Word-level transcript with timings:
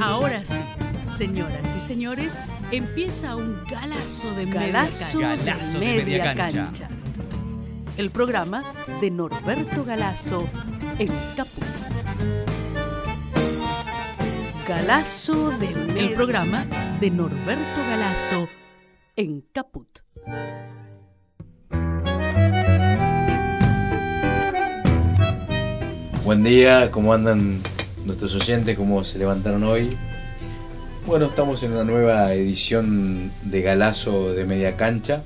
Ahora 0.00 0.42
sí, 0.46 0.62
señoras 1.04 1.76
y 1.76 1.80
señores, 1.80 2.40
empieza 2.72 3.36
un 3.36 3.62
galazo 3.70 4.34
de 4.34 4.46
Galazo 4.46 5.18
media 5.18 5.36
de 5.36 5.44
cancha. 5.44 5.52
Galazo 5.52 5.78
de 5.78 5.86
media 5.86 6.34
cancha. 6.34 6.88
El 7.98 8.10
programa 8.10 8.64
de 9.02 9.10
Norberto 9.10 9.84
Galazo 9.84 10.48
en 10.98 11.12
Caput. 11.36 11.64
Galazo 14.66 15.50
de 15.58 15.68
media 15.68 16.02
El 16.02 16.14
programa 16.14 16.64
de 16.98 17.10
Norberto 17.10 17.80
Galazo 17.90 18.48
en 19.16 19.42
Caput. 19.52 19.98
Buen 26.24 26.42
día, 26.42 26.90
¿cómo 26.90 27.12
andan 27.12 27.60
nuestros 28.10 28.34
oyentes? 28.34 28.76
¿Cómo 28.76 29.04
se 29.04 29.18
levantaron 29.20 29.62
hoy? 29.62 29.96
Bueno, 31.06 31.26
estamos 31.26 31.62
en 31.62 31.72
una 31.72 31.84
nueva 31.84 32.34
edición 32.34 33.30
de 33.44 33.62
Galazo 33.62 34.32
de 34.32 34.44
Media 34.44 34.76
Cancha. 34.76 35.22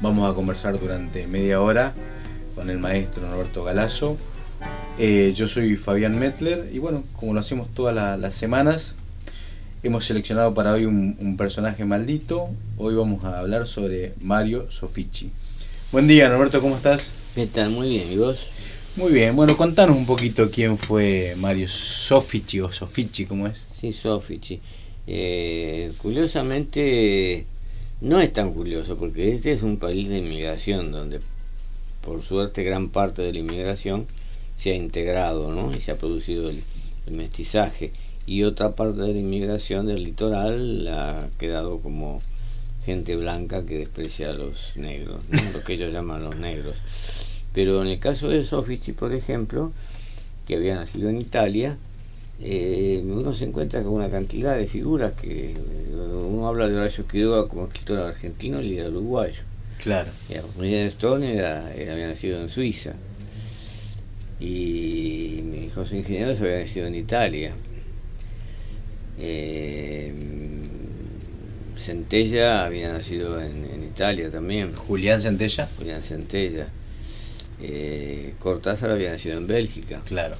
Vamos 0.00 0.28
a 0.30 0.34
conversar 0.34 0.78
durante 0.80 1.26
media 1.28 1.60
hora 1.60 1.92
con 2.56 2.68
el 2.68 2.78
maestro 2.80 3.26
Norberto 3.28 3.62
Galazo. 3.62 4.16
Eh, 4.98 5.32
yo 5.36 5.46
soy 5.46 5.76
Fabián 5.76 6.18
Metler 6.18 6.68
y 6.72 6.78
bueno, 6.80 7.04
como 7.14 7.32
lo 7.32 7.38
hacemos 7.38 7.68
todas 7.72 7.94
la- 7.94 8.16
las 8.16 8.34
semanas, 8.34 8.96
hemos 9.84 10.04
seleccionado 10.04 10.54
para 10.54 10.72
hoy 10.72 10.84
un, 10.84 11.16
un 11.20 11.36
personaje 11.36 11.84
maldito. 11.84 12.48
Hoy 12.76 12.96
vamos 12.96 13.24
a 13.24 13.38
hablar 13.38 13.68
sobre 13.68 14.14
Mario 14.20 14.68
Sofici. 14.72 15.30
Buen 15.92 16.08
día, 16.08 16.28
Norberto, 16.28 16.60
¿cómo 16.60 16.74
estás? 16.74 17.12
¿Qué 17.36 17.46
tal? 17.46 17.70
Muy 17.70 17.88
bien, 17.90 18.10
¿y 18.12 18.16
vos? 18.16 18.48
Muy 18.98 19.12
bien, 19.12 19.36
bueno, 19.36 19.56
contanos 19.56 19.96
un 19.96 20.06
poquito 20.06 20.50
quién 20.50 20.76
fue 20.76 21.36
Mario 21.36 21.68
Sofici 21.68 22.58
o 22.58 22.72
Sofici, 22.72 23.26
¿cómo 23.26 23.46
es? 23.46 23.68
Sí, 23.72 23.92
Sofici. 23.92 24.60
Eh, 25.06 25.92
curiosamente, 25.98 27.46
no 28.00 28.20
es 28.20 28.32
tan 28.32 28.52
curioso, 28.52 28.96
porque 28.96 29.32
este 29.34 29.52
es 29.52 29.62
un 29.62 29.76
país 29.76 30.08
de 30.08 30.18
inmigración 30.18 30.90
donde, 30.90 31.20
por 32.02 32.22
suerte, 32.22 32.64
gran 32.64 32.88
parte 32.88 33.22
de 33.22 33.32
la 33.32 33.38
inmigración 33.38 34.08
se 34.56 34.72
ha 34.72 34.74
integrado, 34.74 35.52
¿no? 35.52 35.72
Y 35.76 35.80
se 35.80 35.92
ha 35.92 35.96
producido 35.96 36.50
el, 36.50 36.64
mestizaje. 37.08 37.92
Y 38.26 38.42
otra 38.42 38.74
parte 38.74 39.02
de 39.02 39.12
la 39.12 39.20
inmigración 39.20 39.86
del 39.86 40.02
litoral 40.02 40.88
ha 40.88 41.28
quedado 41.38 41.78
como 41.78 42.20
gente 42.84 43.14
blanca 43.14 43.64
que 43.64 43.78
desprecia 43.78 44.30
a 44.30 44.32
los 44.32 44.72
negros, 44.74 45.22
¿no? 45.28 45.38
lo 45.52 45.62
que 45.62 45.74
ellos 45.74 45.92
llaman 45.92 46.24
los 46.24 46.36
negros. 46.36 46.74
Pero 47.54 47.82
en 47.82 47.88
el 47.88 47.98
caso 47.98 48.28
de 48.28 48.44
Sofici, 48.44 48.92
por 48.92 49.12
ejemplo, 49.12 49.72
que 50.46 50.56
había 50.56 50.76
nacido 50.76 51.08
en 51.10 51.20
Italia, 51.20 51.76
eh, 52.40 53.02
uno 53.04 53.34
se 53.34 53.44
encuentra 53.44 53.82
con 53.82 53.94
una 53.94 54.10
cantidad 54.10 54.56
de 54.56 54.66
figuras 54.68 55.12
que 55.14 55.50
eh, 55.50 55.56
uno 55.92 56.46
habla 56.46 56.68
de 56.68 56.76
Horacio 56.76 57.06
Quiroga 57.06 57.48
como 57.48 57.66
escritor 57.66 57.98
argentino 58.00 58.60
y 58.62 58.78
era 58.78 58.88
uruguayo. 58.90 59.42
Claro. 59.82 60.10
William 60.58 60.86
Stone 60.88 61.34
era, 61.34 61.72
era- 61.74 61.92
había 61.94 62.08
nacido 62.08 62.40
en 62.40 62.48
Suiza 62.48 62.94
y 64.40 65.40
mi 65.44 65.68
José 65.70 65.98
Ingenieros 65.98 66.40
había 66.40 66.60
nacido 66.60 66.86
en 66.86 66.94
Italia. 66.94 67.52
Eh, 69.20 70.12
Centella 71.76 72.64
había 72.64 72.92
nacido 72.92 73.40
en, 73.40 73.64
en 73.72 73.84
Italia 73.84 74.30
también. 74.30 74.74
Julián 74.74 75.20
Centella. 75.20 75.68
Julián 75.78 76.02
Centella. 76.02 76.68
Eh, 77.60 78.34
Cortázar 78.38 78.90
había 78.90 79.10
nacido 79.10 79.36
en 79.36 79.46
Bélgica. 79.46 80.00
Claro. 80.04 80.36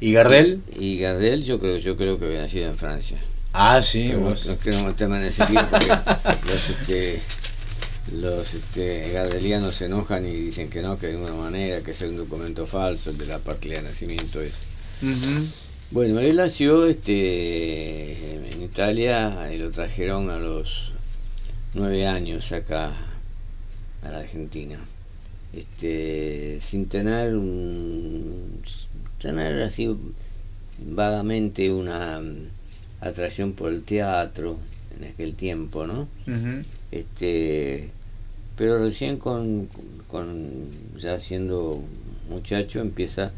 ¿Y 0.00 0.12
Gardel? 0.12 0.60
Y 0.76 0.98
Gardel 0.98 1.44
yo 1.44 1.60
creo, 1.60 1.78
yo 1.78 1.96
creo 1.96 2.18
que 2.18 2.26
había 2.26 2.42
nacido 2.42 2.68
en 2.68 2.76
Francia. 2.76 3.18
Ah, 3.52 3.82
sí, 3.82 4.08
no, 4.08 4.20
vos. 4.20 4.46
no 4.46 4.56
quiero 4.56 4.82
meterme 4.84 5.18
en 5.18 5.24
ese 5.24 5.46
lío 5.48 5.60
porque 5.70 5.88
los, 6.46 6.70
este, 6.70 7.20
los 8.12 8.54
este, 8.54 9.10
gardelianos 9.10 9.74
se 9.76 9.86
enojan 9.86 10.26
y 10.26 10.34
dicen 10.34 10.70
que 10.70 10.82
no, 10.82 10.98
que 10.98 11.08
de 11.08 11.14
alguna 11.14 11.34
manera, 11.34 11.80
que 11.82 11.90
es 11.90 12.00
un 12.02 12.16
documento 12.16 12.66
falso, 12.66 13.10
el 13.10 13.18
de 13.18 13.26
la 13.26 13.38
partida 13.38 13.76
de 13.76 13.82
nacimiento 13.82 14.40
es. 14.40 14.54
Bueno, 15.90 16.20
él 16.20 16.36
nació 16.36 16.86
este, 16.86 18.52
en 18.52 18.62
Italia 18.62 19.50
y 19.52 19.58
lo 19.58 19.70
trajeron 19.70 20.30
a 20.30 20.38
los 20.38 20.92
nueve 21.74 22.06
años 22.06 22.52
acá 22.52 22.92
a 24.02 24.08
la 24.08 24.18
Argentina. 24.20 24.78
Este, 25.52 26.58
sin 26.60 26.86
tener 26.86 27.34
un, 27.34 28.62
tener 29.20 29.62
así 29.62 29.94
vagamente 30.78 31.72
una 31.72 32.20
atracción 33.00 33.52
por 33.54 33.72
el 33.72 33.82
teatro 33.82 34.58
en 34.96 35.08
aquel 35.08 35.34
tiempo, 35.34 35.86
¿no? 35.86 36.06
Este 36.92 37.90
pero 38.56 38.78
recién 38.78 39.16
con, 39.16 39.68
con 40.06 40.66
ya 40.98 41.18
siendo 41.18 41.82
muchacho 42.28 42.80
empieza 42.80 43.32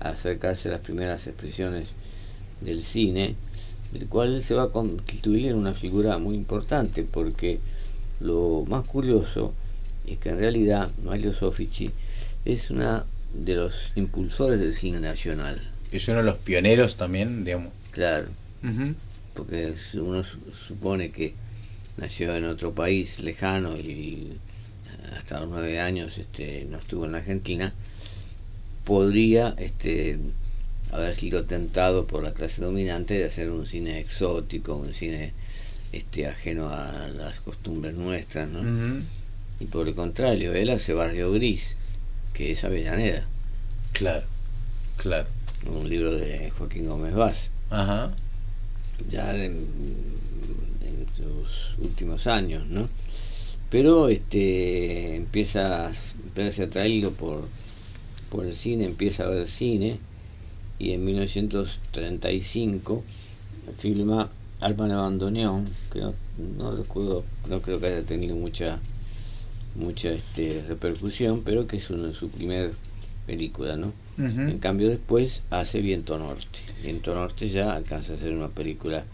a 0.00 0.10
acercarse 0.10 0.68
a 0.68 0.72
las 0.72 0.80
primeras 0.80 1.26
expresiones 1.26 1.88
del 2.62 2.82
cine 2.82 3.34
del 3.92 4.08
cual 4.08 4.42
se 4.42 4.54
va 4.54 4.64
a 4.64 4.68
constituir 4.68 5.48
en 5.48 5.56
una 5.56 5.74
figura 5.74 6.16
muy 6.18 6.34
importante 6.36 7.04
porque 7.04 7.60
lo 8.20 8.64
más 8.66 8.86
curioso 8.86 9.52
es 10.06 10.18
que 10.18 10.30
en 10.30 10.38
realidad 10.38 10.90
Mario 11.04 11.32
Sofici 11.34 11.90
es 12.44 12.70
una 12.70 13.04
de 13.34 13.54
los 13.54 13.92
impulsores 13.96 14.58
del 14.60 14.74
cine 14.74 15.00
nacional 15.00 15.60
Es 15.92 16.06
uno 16.08 16.18
de 16.18 16.24
los 16.24 16.36
pioneros 16.38 16.96
también, 16.96 17.44
digamos. 17.44 17.72
claro 17.90 18.26
Ujú. 18.62 18.94
porque 19.34 19.74
uno 19.94 20.22
su- 20.24 20.38
supone 20.68 21.10
que 21.10 21.34
nació 21.96 22.34
en 22.36 22.44
otro 22.44 22.72
país 22.74 23.18
lejano 23.20 23.76
y 23.76 24.32
hasta 25.16 25.40
los 25.40 25.48
nueve 25.50 25.80
años 25.80 26.18
este, 26.18 26.66
no 26.70 26.78
estuvo 26.78 27.04
en 27.06 27.12
la 27.12 27.18
Argentina, 27.18 27.72
podría 28.84 29.54
este, 29.58 30.18
haber 30.90 31.14
sido 31.14 31.44
tentado 31.44 32.06
por 32.06 32.22
la 32.22 32.32
clase 32.32 32.62
dominante 32.62 33.14
de 33.14 33.24
hacer 33.24 33.50
un 33.50 33.66
cine 33.66 34.00
exótico, 34.00 34.76
un 34.76 34.92
cine 34.94 35.32
este, 35.92 36.26
ajeno 36.26 36.68
a 36.68 37.08
las 37.08 37.40
costumbres 37.40 37.94
nuestras, 37.94 38.48
¿no? 38.48 38.62
Y 39.62 39.66
por 39.66 39.86
el 39.86 39.94
contrario, 39.94 40.52
él 40.54 40.70
hace 40.70 40.92
Barrio 40.92 41.30
Gris, 41.30 41.76
que 42.34 42.50
es 42.50 42.64
Avellaneda, 42.64 43.24
Claro, 43.92 44.26
claro. 44.96 45.28
un 45.66 45.88
libro 45.88 46.16
de 46.16 46.50
Joaquín 46.50 46.88
Gómez 46.88 47.14
Vaz. 47.14 47.50
Ajá. 47.70 48.10
ya 49.08 49.32
en, 49.36 49.64
en 50.84 51.06
sus 51.16 51.78
últimos 51.78 52.26
años, 52.26 52.66
¿no? 52.66 52.88
Pero 53.70 54.08
este 54.08 55.14
empieza 55.14 55.86
a 55.88 55.92
verse 56.34 56.64
atraído 56.64 57.12
por, 57.12 57.46
por 58.30 58.44
el 58.44 58.56
cine, 58.56 58.84
empieza 58.86 59.24
a 59.24 59.28
ver 59.28 59.46
cine 59.46 59.98
y 60.80 60.90
en 60.92 61.04
1935 61.04 63.04
filma 63.78 64.28
Alma 64.60 64.88
de 64.88 64.94
Bandoneón, 64.94 65.68
que 65.92 66.00
no, 66.00 66.14
no 66.58 66.76
recuerdo, 66.76 67.24
no 67.48 67.60
creo 67.62 67.78
que 67.80 67.86
haya 67.86 68.02
tenido 68.02 68.34
mucha 68.36 68.78
mucha 69.74 70.10
este, 70.10 70.64
repercusión, 70.68 71.42
pero 71.44 71.66
que 71.66 71.76
es 71.76 71.88
de 72.06 72.14
su 72.14 72.28
primer 72.30 72.72
película, 73.26 73.76
¿no? 73.76 73.92
En 74.18 74.58
cambio 74.58 74.88
después 74.90 75.42
hace 75.50 75.80
Viento 75.80 76.18
Norte. 76.18 76.58
Viento 76.82 77.14
Norte 77.14 77.48
ya 77.48 77.72
alcanza 77.74 78.12
a 78.12 78.16
ser 78.18 78.32
una 78.32 78.48
película 78.48 79.04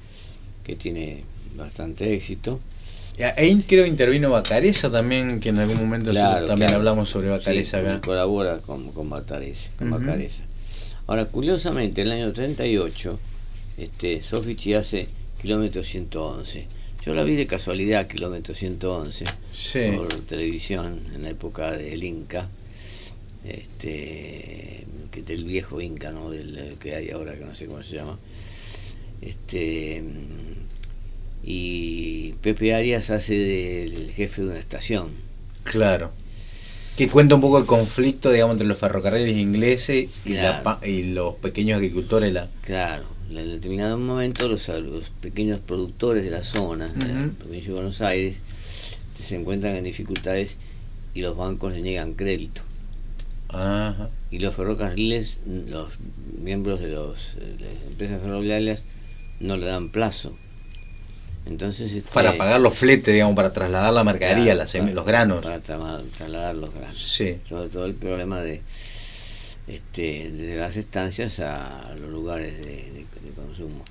que 0.65 0.75
tiene 0.77 1.23
bastante 1.57 2.15
éxito. 2.15 2.61
Ahí 3.37 3.65
creo 3.67 3.87
intervino 3.87 4.31
Bacareza 4.31 4.91
también, 4.91 5.41
que 5.41 5.49
en 5.49 5.59
algún 5.59 5.77
momento 5.77 6.11
Claro, 6.11 6.47
también 6.47 6.69
claro. 6.69 6.79
hablamos 6.79 7.09
sobre 7.11 7.29
Bacareza 7.29 7.81
Sí, 7.81 7.87
acá. 7.87 8.01
colabora 8.01 8.59
con, 8.59 8.93
con 8.93 9.09
Bacareza, 9.11 9.71
con. 9.79 9.91
Bacareza. 9.91 10.43
Ahora, 11.07 11.25
curiosamente, 11.25 12.03
en 12.03 12.09
el 12.09 12.13
año 12.15 12.33
38, 12.33 13.19
este, 13.79 14.23
Sofici 14.23 14.75
hace 14.75 15.09
Kilómetro 15.41 15.83
111. 15.83 16.67
Yo 17.09 17.15
la 17.15 17.25
vi 17.25 17.37
de 17.37 17.47
casualidad, 17.47 18.07
Kilómetro 18.07 18.55
111, 18.55 19.25
Sí. 19.57 19.79
por 19.97 20.09
televisión, 20.27 21.01
en 21.15 21.23
la 21.23 21.31
época 21.31 21.73
del 21.73 22.05
Inca, 22.05 22.49
este, 23.49 24.85
que 25.11 25.23
del 25.23 25.45
viejo 25.45 25.81
Inca, 25.81 26.13
¿no? 26.13 26.29
Del 26.31 26.77
que 26.79 26.95
hay 26.95 27.09
ahora, 27.09 27.35
que 27.35 27.47
no 27.47 27.55
sé 27.55 27.65
cómo 27.65 27.83
se 27.83 27.97
llama. 27.97 28.19
Este, 29.23 30.03
y 31.43 32.33
Pepe 32.43 32.75
Arias 32.75 33.09
hace 33.09 33.39
del 33.39 34.13
jefe 34.13 34.43
de 34.43 34.49
una 34.49 34.59
estación. 34.59 35.09
Claro. 35.63 36.13
Que 36.99 37.09
cuenta 37.09 37.37
un 37.37 37.41
poco 37.41 37.57
el 37.57 37.65
conflicto, 37.65 38.31
digamos, 38.31 38.53
entre 38.53 38.67
los 38.67 38.77
ferrocarriles 38.77 39.35
ingleses 39.39 40.11
y, 40.27 40.35
la 40.35 40.61
Claro. 40.61 40.63
pa- 40.63 40.87
y 40.87 41.05
los 41.05 41.37
pequeños 41.37 41.77
agricultores. 41.79 42.31
La... 42.35 42.49
Claro, 42.67 43.05
en 43.31 43.51
determinado 43.51 43.99
momento 43.99 44.49
los, 44.49 44.69
los 44.69 45.11
pequeños 45.21 45.61
productores 45.61 46.25
de 46.25 46.31
la 46.31 46.43
zona, 46.43 46.89
de 46.89 47.07
la 47.07 47.21
Ujú. 47.27 47.31
provincia 47.35 47.69
de 47.69 47.75
Buenos 47.75 48.01
Aires, 48.01 48.37
se 49.21 49.35
encuentran 49.37 49.77
en 49.77 49.85
dificultades 49.85 50.57
y 51.15 51.21
los 51.21 51.37
bancos 51.37 51.73
les 51.75 51.83
niegan 51.83 52.15
crédito. 52.15 52.63
Ajá. 53.49 54.11
Y 54.31 54.39
los 54.41 54.55
ferrocarriles, 54.55 55.41
los 55.47 55.93
miembros 56.41 56.81
de, 56.81 56.89
los, 56.89 57.35
de 57.37 57.65
las 57.65 57.83
empresas 57.89 58.21
ferroviarias, 58.23 58.85
no 59.41 59.57
le 59.57 59.67
dan 59.67 59.89
plazo. 59.91 60.37
Entonces, 61.47 61.93
este, 61.93 62.11
para 62.13 62.37
pagar 62.37 62.61
los 62.61 62.75
fletes, 62.75 63.15
digamos, 63.15 63.35
para 63.35 63.53
trasladar 63.55 63.93
la 63.95 64.05
mercadería, 64.05 64.55
las 64.55 64.73
para- 64.73 64.91
los 64.91 65.07
granos. 65.07 65.43
Para 65.43 65.63
tra- 65.63 66.03
trasladar 66.17 66.55
los 66.57 66.75
granos. 66.75 66.99
Sí. 67.03 67.39
Sobre 67.49 67.69
todo 67.71 67.87
el 67.87 67.95
problema 67.95 68.43
de, 68.43 68.61
este, 69.69 70.31
de 70.31 70.57
las 70.57 70.77
estancias 70.77 71.39
a 71.41 71.95
los 72.01 72.11
lugares 72.11 72.57
de, 72.59 72.65
de- 72.65 73.07
de 73.25 73.31
consumo. 73.37 73.85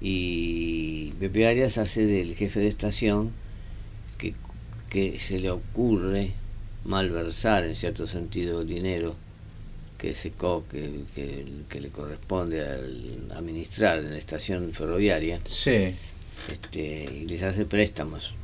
Y 0.00 1.12
Pepe 1.18 1.46
Arias 1.46 1.78
hace 1.78 2.06
del 2.06 2.34
jefe 2.34 2.60
de 2.60 2.68
estación 2.68 3.30
que, 4.18 4.34
que 4.90 5.18
se 5.18 5.38
le 5.38 5.50
ocurre 5.50 6.32
malversar 6.84 7.64
en 7.64 7.76
cierto 7.76 8.06
sentido 8.06 8.60
el 8.60 8.68
dinero 8.68 9.16
que 9.98 10.14
se 10.14 10.30
co- 10.30 10.64
que, 10.70 11.00
que, 11.14 11.44
que 11.68 11.80
le 11.80 11.88
corresponde 11.88 12.60
al 12.66 13.28
administrar 13.34 13.98
en 14.00 14.10
la 14.10 14.18
estación 14.18 14.72
ferroviaria 14.74 15.40
Sí. 15.46 15.94
este, 16.52 17.04
y 17.22 17.26
les 17.26 17.42
hace 17.42 17.64
préstamos 17.64 18.34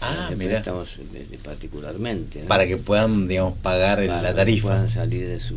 Ah, 0.00 0.30
mira. 0.36 0.50
préstamos 0.52 0.88
de- 1.12 1.24
de 1.26 1.38
particularmente 1.38 2.42
¿no? 2.42 2.48
Para 2.48 2.66
que 2.66 2.76
puedan, 2.76 3.26
digamos, 3.28 3.58
pagar 3.58 3.98
Para 4.06 4.22
la 4.22 4.28
que 4.30 4.34
tarifa. 4.36 4.68
puedan 4.68 4.90
salir 4.90 5.26
de 5.26 5.40
su 5.40 5.56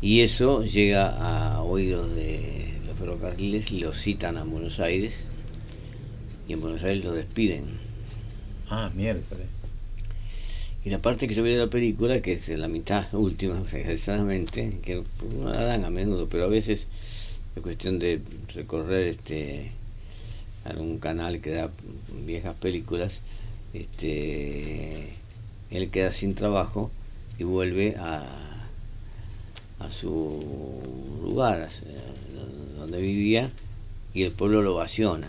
y 0.00 0.20
eso 0.20 0.62
llega 0.64 1.08
a 1.08 1.60
oídos 1.62 2.14
de 2.14 2.74
los 2.86 2.96
ferrocarriles 2.96 3.72
y 3.72 3.80
lo 3.80 3.92
citan 3.92 4.36
a 4.38 4.44
Buenos 4.44 4.78
Aires 4.78 5.20
y 6.46 6.52
en 6.52 6.60
Buenos 6.60 6.84
Aires 6.84 7.04
lo 7.04 7.12
despiden 7.12 7.64
Ah, 8.70 8.90
miércoles. 8.94 9.46
y 10.84 10.90
la 10.90 11.00
parte 11.00 11.26
que 11.26 11.34
yo 11.34 11.42
vi 11.42 11.50
de 11.50 11.58
la 11.58 11.66
película 11.66 12.20
que 12.22 12.34
es 12.34 12.48
la 12.50 12.68
mitad 12.68 13.06
última 13.12 13.54
desgraciadamente 13.60 14.78
que 14.82 15.02
no 15.40 15.50
la 15.52 15.64
dan 15.64 15.84
a 15.84 15.90
menudo 15.90 16.28
pero 16.28 16.44
a 16.44 16.48
veces 16.48 16.86
es 17.56 17.62
cuestión 17.62 17.98
de 17.98 18.20
recorrer 18.54 19.08
este 19.08 19.72
algún 20.68 20.98
canal 20.98 21.40
que 21.40 21.50
da 21.50 21.70
viejas 22.26 22.54
películas 22.54 23.20
este 23.74 25.08
él 25.70 25.90
queda 25.90 26.12
sin 26.12 26.34
trabajo 26.34 26.90
y 27.38 27.44
vuelve 27.44 27.96
a 27.98 28.24
a 29.80 29.90
su 29.90 31.20
lugar 31.22 31.60
a 31.62 31.70
su- 31.70 31.84
donde 32.78 33.00
vivía 33.00 33.50
y 34.14 34.22
el 34.22 34.32
pueblo 34.32 34.62
lo 34.62 34.74
ovaciona 34.74 35.28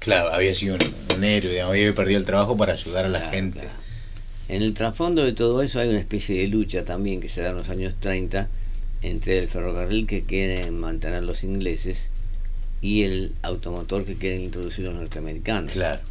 Claro, 0.00 0.34
había 0.34 0.54
sido 0.54 0.74
un, 0.74 1.16
un 1.16 1.24
héroe, 1.24 1.50
digamos, 1.50 1.72
había 1.72 1.94
perdido 1.94 2.18
el 2.20 2.26
trabajo 2.26 2.58
para 2.58 2.74
ayudar 2.74 3.06
a 3.06 3.08
la 3.08 3.20
Claro, 3.20 3.32
gente. 3.34 3.60
claro. 3.60 3.74
En 4.50 4.60
el 4.60 4.74
trasfondo 4.74 5.24
de 5.24 5.32
todo 5.32 5.62
eso 5.62 5.80
hay 5.80 5.88
una 5.88 5.98
especie 5.98 6.38
de 6.38 6.46
lucha 6.48 6.84
también 6.84 7.22
que 7.22 7.30
se 7.30 7.40
da 7.40 7.50
en 7.50 7.56
los 7.56 7.70
años 7.70 7.94
30 8.00 8.48
entre 9.00 9.38
el 9.38 9.48
ferrocarril 9.48 10.06
que 10.06 10.24
quieren 10.24 10.78
mantener 10.78 11.22
los 11.22 11.42
ingleses 11.42 12.10
y 12.84 13.02
el 13.02 13.32
automotor 13.42 14.04
que 14.04 14.14
quieren 14.16 14.42
introducir 14.42 14.84
los 14.84 14.94
norteamericanos. 14.94 15.72
Claro, 15.72 16.02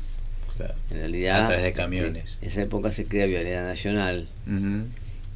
claro. 0.58 0.74
En 0.90 0.98
realidad, 0.98 1.44
A 1.44 1.48
través 1.48 1.64
de 1.64 1.74
camiones. 1.74 2.38
En 2.42 2.48
esa 2.50 2.62
época 2.64 2.92
se 2.92 3.06
crea 3.06 3.28
Vialidad 3.28 3.64
Nacional 3.66 4.28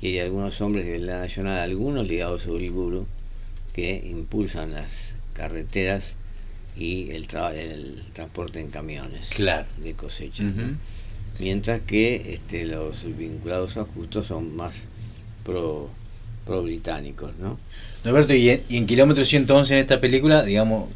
y 0.01 0.07
hay 0.07 0.19
algunos 0.19 0.60
hombres 0.62 0.86
de 0.86 0.94
Vialidad 0.94 1.19
Nacional, 1.22 1.60
algunos 1.60 2.07
ligados 2.07 2.45
a 2.48 2.50
Uriburu, 2.51 3.06
que 3.74 4.01
impulsan 4.10 4.72
las 4.74 5.12
carreteras 5.34 6.16
y 6.75 7.12
el, 7.12 7.28
tra- 7.28 7.54
el 7.54 8.04
transporte 8.13 8.60
en 8.60 8.69
camiones 8.72 9.30
Claro. 9.30 9.68
de 9.84 9.94
cosecha. 9.94 10.44
mientras 11.39 11.81
que 11.81 12.34
este, 12.34 12.66
los 12.66 13.04
vinculados 13.18 13.78
a 13.78 13.84
Justo 13.84 14.24
son 14.24 14.56
más 14.56 14.74
pro, 15.45 15.89
pro 16.48 16.63
británicos, 16.63 17.31
¿no? 17.39 17.60
Norberto, 18.04 18.34
y 18.34 18.50
en, 18.50 18.63
y 18.69 18.78
en 18.78 18.88
Kilómetro 18.88 19.24
111 19.25 19.74
en 19.75 19.80
esta 19.81 20.00
película, 20.01 20.44
digamos, 20.44 20.89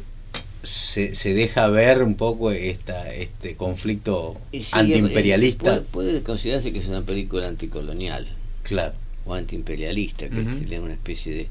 se, 0.62 1.14
se 1.14 1.34
deja 1.34 1.66
ver 1.68 2.02
un 2.02 2.14
poco 2.14 2.50
esta, 2.52 3.12
este 3.12 3.56
conflicto 3.56 4.36
sí, 4.52 4.66
antiimperialista. 4.72 5.76
eh, 5.76 5.80
Puede, 5.80 6.06
puede 6.10 6.22
considerarse 6.22 6.72
que 6.72 6.78
es 6.78 6.86
una 6.88 7.02
película 7.02 7.48
anticolonial 7.48 8.26
Claro. 8.62 8.94
o 9.26 9.34
antiimperialista, 9.34 10.28
que 10.28 10.40
Ujú. 10.40 10.58
sería 10.58 10.80
una 10.80 10.92
especie 10.94 11.32
de, 11.34 11.48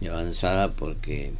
de 0.00 0.08
avanzada 0.08 0.72
porque, 0.72 1.32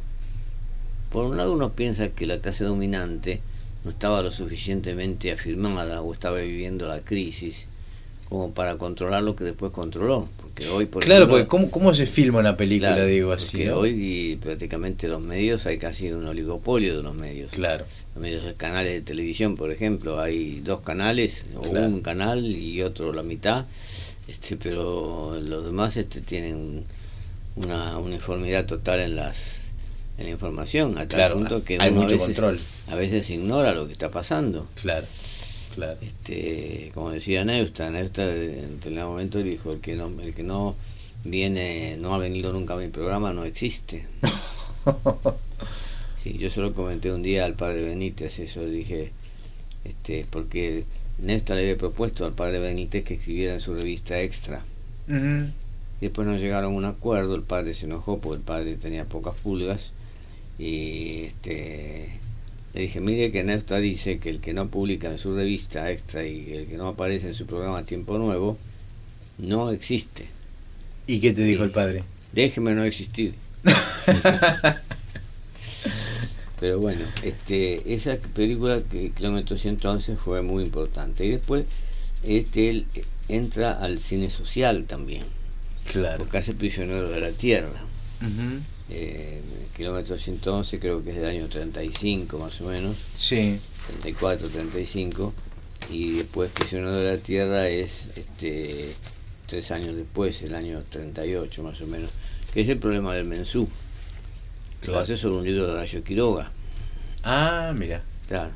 por 1.11 1.25
un 1.25 1.37
lado, 1.37 1.53
uno 1.53 1.73
piensa 1.73 2.09
que 2.09 2.25
la 2.25 2.39
clase 2.39 2.63
dominante 2.63 3.41
no 3.83 3.91
estaba 3.91 4.21
lo 4.21 4.31
suficientemente 4.31 5.31
afirmada 5.31 6.01
o 6.01 6.13
estaba 6.13 6.37
viviendo 6.39 6.87
la 6.87 7.01
crisis 7.01 7.65
como 8.31 8.53
para 8.53 8.77
controlar 8.77 9.23
lo 9.23 9.35
que 9.35 9.43
después 9.43 9.73
controló. 9.73 10.29
Porque 10.41 10.65
hoy, 10.69 10.85
por 10.85 11.03
claro, 11.03 11.25
ejemplo, 11.25 11.35
porque 11.39 11.47
¿cómo, 11.49 11.69
¿cómo 11.69 11.93
se 11.93 12.05
filma 12.07 12.39
una 12.39 12.55
película, 12.55 12.93
Claro, 12.93 13.05
digo 13.05 13.33
así? 13.33 13.65
¿no? 13.65 13.79
hoy 13.79 14.39
prácticamente 14.41 15.09
los 15.09 15.19
medios 15.21 15.65
hay 15.65 15.77
casi 15.77 16.09
un 16.13 16.25
oligopolio 16.25 16.95
de 16.95 17.03
los 17.03 17.13
medios. 17.13 17.51
Claro. 17.51 17.83
Los 18.15 18.21
medios 18.21 18.45
de 18.45 18.53
canales 18.53 18.93
de 18.93 19.01
televisión, 19.01 19.57
por 19.57 19.69
ejemplo, 19.69 20.21
hay 20.21 20.61
dos 20.61 20.79
canales, 20.79 21.43
o 21.57 21.59
Claro. 21.59 21.87
un 21.87 21.99
canal 21.99 22.45
y 22.45 22.81
otro 22.83 23.11
la 23.11 23.21
mitad, 23.23 23.65
este, 24.29 24.55
pero 24.55 25.37
los 25.41 25.65
demás 25.65 25.97
este, 25.97 26.21
tienen 26.21 26.85
una 27.57 27.97
uniformidad 27.97 28.65
total 28.65 29.01
en 29.01 29.17
las 29.17 29.57
en 30.17 30.25
la 30.27 30.31
información, 30.31 30.93
a 30.97 31.07
tal 31.07 31.17
Claro, 31.19 31.33
punto 31.35 31.63
que 31.65 31.77
hay 31.81 31.89
uno 31.91 32.03
mucho 32.03 32.15
a 32.15 32.17
veces, 32.19 32.25
control. 32.37 32.59
a 32.87 32.95
veces 32.95 33.29
ignora 33.29 33.73
lo 33.73 33.87
que 33.87 33.91
está 33.93 34.09
pasando. 34.09 34.67
Claro, 34.75 35.05
claro. 35.73 35.97
Este, 36.01 36.91
como 36.93 37.11
decía 37.11 37.43
Neusta, 37.43 37.89
Neusta 37.89 38.23
en 38.23 38.77
determinado 38.77 39.11
momento 39.11 39.39
dijo 39.39 39.73
el 39.73 39.79
que 39.79 39.95
no, 39.95 40.11
el 40.21 40.33
que 40.33 40.43
no 40.43 40.75
viene, 41.23 41.97
no 41.97 42.13
ha 42.13 42.17
venido 42.17 42.53
nunca 42.53 42.73
a 42.73 42.77
mi 42.77 42.87
programa 42.87 43.33
no 43.33 43.45
existe. 43.45 44.07
Sí, 46.21 46.37
yo 46.37 46.51
solo 46.51 46.75
comenté 46.75 47.11
un 47.11 47.23
día 47.23 47.45
al 47.45 47.55
padre 47.55 47.83
Benítez 47.83 48.37
eso, 48.37 48.63
dije, 48.63 49.11
este, 49.83 50.23
porque 50.29 50.83
Neusta 51.17 51.55
le 51.55 51.61
había 51.61 51.77
propuesto 51.77 52.25
al 52.25 52.33
padre 52.33 52.59
Benítez 52.59 53.03
que 53.03 53.15
escribiera 53.15 53.55
en 53.55 53.59
su 53.59 53.73
revista 53.73 54.21
extra. 54.21 54.63
Después 55.99 56.27
no 56.27 56.37
llegaron 56.37 56.73
a 56.73 56.77
un 56.77 56.85
acuerdo, 56.85 57.33
el 57.33 57.41
padre 57.41 57.73
se 57.73 57.87
enojó 57.87 58.19
porque 58.19 58.37
el 58.37 58.43
padre 58.43 58.75
tenía 58.75 59.05
pocas 59.05 59.35
pulgas 59.35 59.93
y 60.59 61.23
este 61.23 62.20
le 62.73 62.81
dije, 62.81 62.99
mire 63.01 63.31
que 63.31 63.43
Neusta 63.43 63.77
dice 63.77 64.19
que 64.19 64.29
el 64.29 64.39
que 64.39 64.53
no 64.53 64.67
publica 64.69 65.09
en 65.09 65.17
su 65.17 65.35
revista 65.35 65.91
extra 65.91 66.25
y 66.25 66.53
el 66.53 66.67
que 66.67 66.77
no 66.77 66.87
aparece 66.89 67.27
en 67.27 67.33
su 67.33 67.45
programa 67.45 67.85
Tiempo 67.85 68.17
Nuevo 68.17 68.57
no 69.37 69.71
existe. 69.71 70.25
¿Y 71.07 71.19
qué 71.19 71.33
te 71.33 71.43
dijo 71.43 71.63
el 71.63 71.71
padre? 71.71 72.03
Déjeme 72.33 72.73
no 72.73 72.83
existir. 72.83 73.33
Pero 76.59 76.79
bueno, 76.79 77.01
este, 77.23 77.93
esa 77.93 78.15
película 78.35 78.81
que 78.89 79.09
Kilómetro 79.11 79.57
111 79.57 80.15
fue 80.15 80.41
muy 80.43 80.63
importante. 80.63 81.25
Y 81.25 81.29
después 81.31 81.65
este, 82.23 82.69
él 82.69 82.85
entra 83.27 83.71
al 83.73 83.97
cine 83.99 84.29
social 84.29 84.85
también, 84.85 85.23
Claro. 85.91 86.19
porque 86.19 86.37
hace 86.37 86.53
Prisionero 86.53 87.09
de 87.09 87.19
la 87.19 87.31
Tierra. 87.31 87.81
Ujú. 88.21 88.61
Eh, 88.91 89.41
kilómetro 89.75 90.17
111 90.19 90.79
creo 90.79 91.03
que 91.03 91.11
es 91.11 91.15
del 91.15 91.25
año 91.25 91.47
35 91.47 92.37
más 92.37 92.59
o 92.61 92.65
menos, 92.65 92.97
Sí. 93.15 93.57
34, 93.87 94.49
35, 94.49 95.33
y 95.89 96.11
después 96.17 96.51
Prisionero 96.51 96.93
de 96.95 97.15
la 97.15 97.17
Tierra 97.21 97.67
es 97.69 98.09
este 98.15 98.93
tres 99.47 99.71
años 99.71 99.95
después, 99.95 100.41
el 100.43 100.55
año 100.55 100.81
38 100.89 101.63
más 101.63 101.79
o 101.81 101.87
menos, 101.87 102.09
que 102.53 102.61
es 102.61 102.69
el 102.69 102.77
problema 102.77 103.13
del 103.15 103.25
mensú. 103.25 103.67
Lo 104.87 104.97
hace 104.99 105.15
sobre 105.17 105.37
un 105.39 105.45
libro 105.45 105.65
de 105.67 105.73
Horacio 105.73 106.03
Quiroga, 106.03 106.51
Ah, 107.23 107.73
mira. 107.75 108.01
claro. 108.27 108.51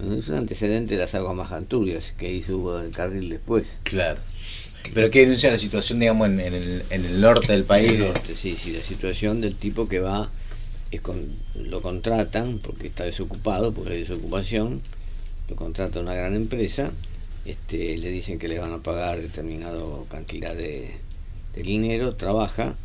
Es 0.00 0.28
un 0.28 0.34
antecedente 0.34 0.94
de 0.94 1.00
las 1.00 1.14
aguas 1.14 1.36
más 1.36 1.68
turbias 1.68 2.12
que 2.18 2.32
hizo 2.32 2.56
Hugo 2.56 2.78
del 2.78 2.90
Carril 2.90 3.28
después. 3.28 3.76
Claro. 3.84 4.20
Pero 4.92 5.10
que 5.10 5.20
denuncia 5.20 5.50
la 5.50 5.58
situación, 5.58 5.98
digamos, 5.98 6.28
en, 6.28 6.40
el, 6.40 6.84
en 6.90 7.04
el 7.04 7.20
norte 7.20 7.52
del 7.52 7.64
país. 7.64 7.92
El 7.92 8.00
norte, 8.00 8.36
sí, 8.36 8.56
sí, 8.60 8.72
la 8.72 8.82
situación 8.82 9.40
del 9.40 9.54
tipo 9.54 9.88
que 9.88 10.00
va, 10.00 10.30
es 10.90 11.00
con, 11.00 11.28
lo 11.54 11.80
contratan 11.80 12.58
porque 12.58 12.88
está 12.88 13.04
desocupado, 13.04 13.72
porque 13.72 13.92
hay 13.92 14.00
desocupación, 14.00 14.82
lo 15.48 15.56
contrata 15.56 16.00
una 16.00 16.14
gran 16.14 16.34
empresa, 16.34 16.92
este, 17.44 17.96
le 17.96 18.10
dicen 18.10 18.38
que 18.38 18.48
le 18.48 18.58
van 18.58 18.72
a 18.72 18.82
pagar 18.82 19.20
determinado 19.20 20.06
cantidad 20.10 20.54
de, 20.54 20.90
de 21.54 21.62
dinero, 21.62 22.14
trabaja, 22.14 22.76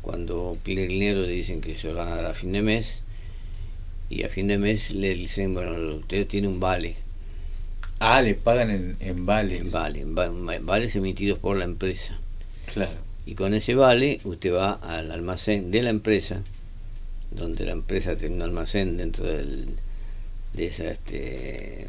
cuando 0.00 0.56
pide 0.64 0.86
dinero 0.86 1.20
le 1.20 1.32
dicen 1.32 1.60
que 1.60 1.78
se 1.78 1.88
lo 1.88 1.94
van 1.94 2.08
a 2.08 2.16
dar 2.16 2.26
a 2.26 2.34
fin 2.34 2.52
de 2.52 2.62
mes, 2.62 3.02
y 4.10 4.24
a 4.24 4.28
fin 4.28 4.48
de 4.48 4.58
mes 4.58 4.92
le 4.92 5.14
dicen, 5.14 5.54
bueno, 5.54 5.94
usted 5.94 6.26
tiene 6.26 6.48
un 6.48 6.60
vale, 6.60 6.96
Ah, 8.04 8.20
le 8.20 8.34
pagan 8.34 8.70
en, 8.70 8.96
en 9.00 9.24
vales. 9.26 9.60
en 9.60 9.70
vale, 9.70 10.00
en 10.00 10.16
va- 10.16 10.30
vales 10.60 10.96
emitidos 10.96 11.38
por 11.38 11.56
la 11.56 11.64
empresa. 11.64 12.18
Claro. 12.72 12.90
Y 13.26 13.34
con 13.34 13.54
ese 13.54 13.74
vale 13.76 14.18
usted 14.24 14.52
va 14.52 14.72
al 14.72 15.10
almacén 15.12 15.70
de 15.70 15.82
la 15.82 15.90
empresa, 15.90 16.42
donde 17.30 17.64
la 17.64 17.72
empresa 17.72 18.16
tiene 18.16 18.34
un 18.34 18.42
almacén 18.42 18.96
dentro 18.96 19.24
del, 19.24 19.68
de 20.54 20.66
esa, 20.66 20.90
este, 20.90 21.86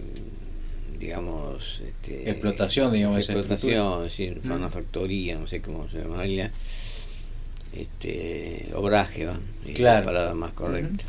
digamos, 0.99 1.81
este, 1.85 2.29
Explotación, 2.29 2.93
digamos, 2.93 3.17
esa 3.17 3.33
explotación, 3.33 4.09
sí, 4.09 4.31
Mm. 4.43 4.51
una 4.51 4.69
factoría, 4.69 5.37
no 5.39 5.47
sé 5.47 5.61
cómo 5.61 5.89
se 5.89 5.97
llamaría, 5.99 6.51
este, 7.73 8.69
obraje, 8.75 9.25
¿va? 9.25 9.39
Es 9.67 9.73
Claro. 9.75 9.99
la 10.01 10.05
palabra 10.05 10.33
más 10.35 10.53
correcta. 10.53 11.05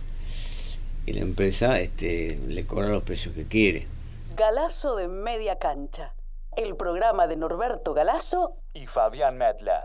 y 1.06 1.12
la 1.12 1.20
empresa 1.20 1.78
este, 1.80 2.38
le 2.48 2.64
cobra 2.64 2.88
los 2.88 3.02
precios 3.02 3.34
que 3.34 3.44
quiere. 3.44 3.86
Galazo 4.36 4.96
de 4.96 5.08
Media 5.08 5.58
Cancha, 5.58 6.14
el 6.56 6.76
programa 6.76 7.26
de 7.26 7.36
Norberto 7.36 7.94
Galazo 7.94 8.54
y 8.72 8.86
Fabián 8.86 9.36
Medler. 9.38 9.82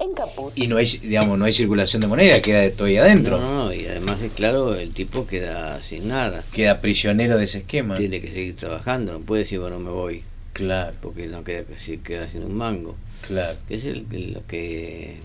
en 0.00 0.12
Caput. 0.14 0.52
Y 0.58 0.66
no 0.66 0.76
hay, 0.76 0.86
digamos, 0.86 1.38
no 1.38 1.44
hay 1.44 1.52
circulación 1.52 2.00
de 2.02 2.08
moneda, 2.08 2.40
queda 2.42 2.68
todo 2.74 2.88
ahí 2.88 2.96
adentro. 2.96 3.38
No, 3.38 3.48
no, 3.48 3.64
no, 3.66 3.72
y 3.72 3.86
además 3.86 4.20
es 4.20 4.32
claro, 4.32 4.74
el 4.74 4.92
tipo 4.92 5.26
queda 5.26 5.80
sin 5.82 6.08
nada. 6.08 6.42
Queda 6.52 6.80
prisionero 6.80 7.36
de 7.38 7.44
ese 7.44 7.58
esquema. 7.58 7.94
Tiene 7.94 8.20
que 8.20 8.32
seguir 8.32 8.56
trabajando, 8.56 9.12
no 9.12 9.20
puede 9.20 9.42
decir, 9.42 9.60
bueno, 9.60 9.78
me 9.78 9.90
voy, 9.90 10.24
Claro, 10.52 10.94
porque 11.00 11.26
no 11.28 11.42
queda, 11.44 11.64
si 11.76 11.98
queda 11.98 12.28
sin 12.28 12.42
un 12.44 12.54
mango. 12.56 12.96
claro. 13.26 13.56
Que 13.68 13.74
es 13.76 13.84
el, 13.84 14.06
el- 14.12 14.32
lo 14.34 14.46
que 14.46 15.20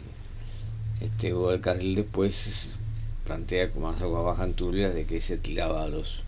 este 1.02 1.34
Hugo 1.34 1.52
del 1.52 1.62
Carril 1.62 1.96
después 1.96 2.68
plantea 3.26 3.70
como 3.72 3.92
las 3.92 4.02
aguas 4.02 4.24
bajan 4.26 4.54
turbias 4.54 4.94
de 4.94 5.06
que 5.06 5.22
se 5.22 5.38
tiraba 5.38 5.84
a 5.84 5.88
los 5.88 6.24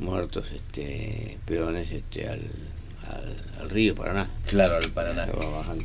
muertos 0.00 0.46
este 0.52 1.38
peones 1.46 1.90
este 1.92 2.28
al, 2.28 2.40
al, 3.06 3.62
al 3.62 3.70
río 3.70 3.94
Paraná. 3.94 4.28
Claro, 4.46 4.76
al 4.76 4.90
Paraná. 4.90 5.26
Bajan. 5.26 5.78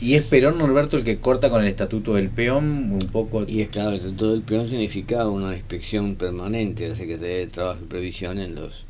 Y 0.00 0.14
es 0.14 0.24
Perón 0.24 0.58
Norberto 0.58 0.96
el 0.96 1.04
que 1.04 1.18
corta 1.18 1.50
con 1.50 1.62
el 1.62 1.68
estatuto 1.68 2.14
del 2.14 2.28
peón 2.28 2.92
un 2.92 3.08
poco. 3.10 3.44
Y 3.46 3.60
es 3.60 3.68
claro, 3.68 3.92
que 3.92 3.98
todo 4.10 4.34
el 4.34 4.42
peón 4.42 4.68
significaba 4.68 5.28
una 5.28 5.54
inspección 5.54 6.16
permanente 6.16 6.84
de 6.84 6.90
la 6.90 6.96
Secretaría 6.96 7.36
de 7.38 7.46
Trabajo 7.46 7.80
y 7.82 7.86
Previsión 7.86 8.38
en 8.38 8.54
los 8.54 8.84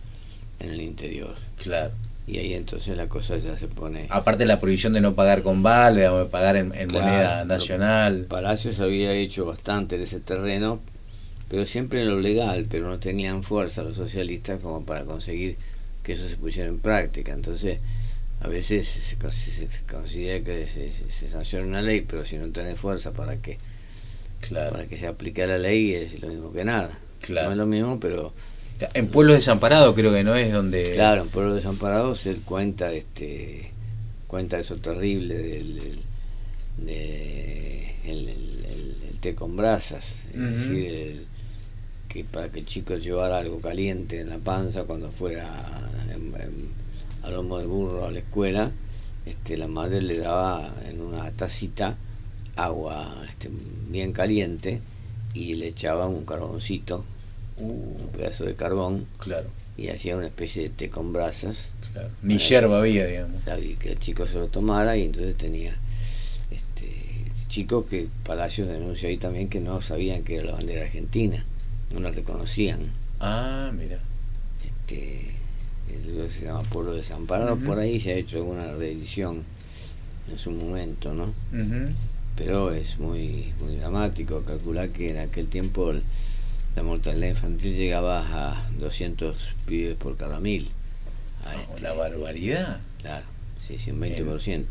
en 0.61 0.71
el 0.71 0.81
interior. 0.81 1.35
Claro. 1.63 1.93
Y 2.27 2.39
ahí 2.39 2.55
entonces 2.55 2.97
la 2.97 3.09
cosa 3.09 3.37
ya 3.39 3.59
se 3.59 3.67
pone... 3.67 4.07
Aparte 4.09 4.47
la 4.47 4.61
prohibición 4.61 4.93
de 4.93 5.01
no 5.01 5.15
pagar 5.15 5.43
con 5.43 5.63
vale, 5.63 6.09
o 6.09 6.21
de 6.21 6.25
pagar 6.27 6.57
en, 6.57 6.73
en 6.75 6.89
Claro, 6.89 7.05
moneda 7.05 7.45
nacional. 7.45 8.27
Palacios 8.29 8.79
había 8.79 9.13
hecho 9.13 9.45
bastante 9.45 9.97
en 9.97 10.03
ese 10.03 10.21
terreno, 10.21 10.81
pero 11.53 11.67
siempre 11.67 12.01
en 12.01 12.09
lo 12.09 12.19
legal, 12.19 12.65
pero 12.71 12.89
no 12.89 12.99
tenían 12.99 13.43
fuerza 13.43 13.83
los 13.83 13.95
socialistas 13.99 14.59
como 14.63 14.87
para 14.87 15.05
conseguir 15.05 15.57
que 16.03 16.15
eso 16.15 16.27
se 16.27 16.37
pusiera 16.37 16.71
en 16.71 16.79
práctica. 16.79 17.33
Entonces, 17.35 17.79
a 18.41 18.49
veces 18.49 18.89
se, 18.89 19.19
cons- 19.19 19.33
se- 19.33 19.69
se 19.71 19.83
considera 19.89 20.43
que 20.43 20.67
se, 20.67 20.91
se- 20.91 21.11
se 21.11 21.29
sanciona 21.29 21.67
una 21.67 21.83
ley, 21.83 22.01
pero 22.09 22.25
si 22.25 22.39
no 22.39 22.49
tenés 22.49 22.79
fuerza 22.81 23.13
para 23.13 23.37
que 23.37 23.59
Claro. 24.41 24.73
para 24.73 24.87
que 24.87 24.99
se 24.99 25.07
aplique 25.07 25.47
la 25.47 25.59
ley 25.59 25.93
es 25.93 26.21
lo 26.23 26.29
mismo 26.29 26.53
que 26.55 26.65
nada. 26.65 26.99
Claro. 27.21 27.49
No 27.49 27.53
es 27.53 27.59
lo 27.59 27.67
mismo, 27.67 28.01
pero 28.01 28.33
En 28.95 29.09
pueblos 29.09 29.37
desamparados 29.37 29.95
creo 29.95 30.11
que 30.13 30.25
no 30.25 30.35
es 30.35 30.51
donde. 30.55 30.95
claro, 30.95 31.23
en 31.23 31.29
Pueblo 31.29 31.55
Desamparados 31.55 32.25
él 32.27 32.41
cuenta 32.45 32.93
este 32.95 33.71
cuenta 34.27 34.59
eso 34.59 34.77
terrible 34.79 35.37
del, 35.37 35.75
del- 35.77 35.99
de 36.87 37.95
el, 38.05 38.29
el- 38.29 38.65
el- 38.65 38.97
el 39.11 39.19
té 39.21 39.35
con 39.35 39.57
brasas, 39.57 40.15
es 40.35 40.41
decir, 40.41 40.87
el- 40.87 41.27
que 42.13 42.25
para 42.25 42.51
que 42.51 42.61
el 42.61 42.67
chico 42.67 42.97
llevara 42.97 43.39
algo 43.39 43.61
caliente 43.61 44.21
en 44.21 44.29
la 44.29 44.39
panza 44.39 44.85
cuando 44.85 45.11
fuera 45.11 45.91
en- 46.11 46.35
en- 46.41 46.69
a 47.23 47.31
lomo 47.31 47.59
de 47.59 47.67
burro 47.67 48.07
a 48.07 48.11
la 48.11 48.19
escuela, 48.19 48.71
este, 49.25 49.57
la 49.57 49.69
madre 49.69 50.03
le 50.03 50.19
daba 50.19 50.75
en 50.89 51.01
una 51.01 51.31
tacita 51.31 51.97
agua 52.57 53.25
este, 53.29 53.49
bien 53.89 54.13
caliente 54.13 54.81
y 55.33 55.55
le 55.55 55.69
echaba 55.69 56.07
un 56.09 56.25
carboncito, 56.27 57.05
Uh, 57.59 57.65
un 57.67 58.09
pedazo 58.17 58.45
de 58.45 58.55
carbón 58.55 59.07
claro, 59.19 59.47
y 59.77 59.89
hacía 59.89 60.17
una 60.17 60.27
especie 60.27 60.63
de 60.65 60.69
té 60.71 60.89
con 60.89 61.13
brasas 61.13 61.71
claro. 61.93 62.09
Ni 62.23 62.39
yerba 62.39 62.79
había, 62.79 63.07
digamos. 63.07 63.43
que 63.79 63.93
el 63.93 63.99
chico 64.01 64.27
se 64.27 64.35
lo 64.39 64.49
tomara 64.49 64.97
y 64.97 65.05
entonces 65.05 65.37
tenía 65.37 65.77
este 66.51 66.91
chicos 67.49 67.85
que 67.91 68.09
Palacios 68.25 68.69
denuncia 68.69 69.09
ahí 69.11 69.19
también 69.19 69.49
que 69.49 69.61
no 69.61 69.81
sabían 69.83 70.25
que 70.25 70.37
era 70.37 70.45
la 70.47 70.53
bandera 70.53 70.83
argentina 70.83 71.45
no 71.91 72.01
la 72.01 72.11
reconocían 72.11 72.81
Ah, 73.21 73.71
mira. 73.77 73.99
este 74.65 75.31
el 75.91 76.13
lugar 76.15 76.31
se 76.31 76.45
llama 76.47 76.63
Pueblo 76.63 76.93
Desamparado 76.95 77.55
Ujú. 77.55 77.65
por 77.65 77.79
ahí 77.79 78.01
se 78.01 78.13
ha 78.13 78.17
hecho 78.17 78.39
alguna 78.39 78.73
reedición 78.75 79.43
en 80.31 80.39
su 80.39 80.51
momento 80.51 81.13
no 81.15 81.33
pero 82.37 82.73
es 82.73 82.99
muy 82.99 83.53
muy 83.61 83.77
dramático 83.77 84.43
calcular 84.43 84.89
que 84.89 85.11
en 85.11 85.19
aquel 85.19 85.47
tiempo 85.49 85.93
la 86.75 86.83
mortalidad 86.83 87.29
infantil 87.29 87.75
llegaba 87.77 88.21
a 88.57 88.71
200 88.79 89.37
pibes 89.67 89.97
por 89.97 90.17
cada 90.17 90.41
mil 90.41 90.71
A 91.45 91.55
este, 91.55 91.81
Una 91.81 91.93
barbaridad. 91.93 92.81
Claro, 93.03 93.27
sí, 93.61 93.77
sí, 93.79 93.91
un 93.91 94.01
20%. 94.01 94.65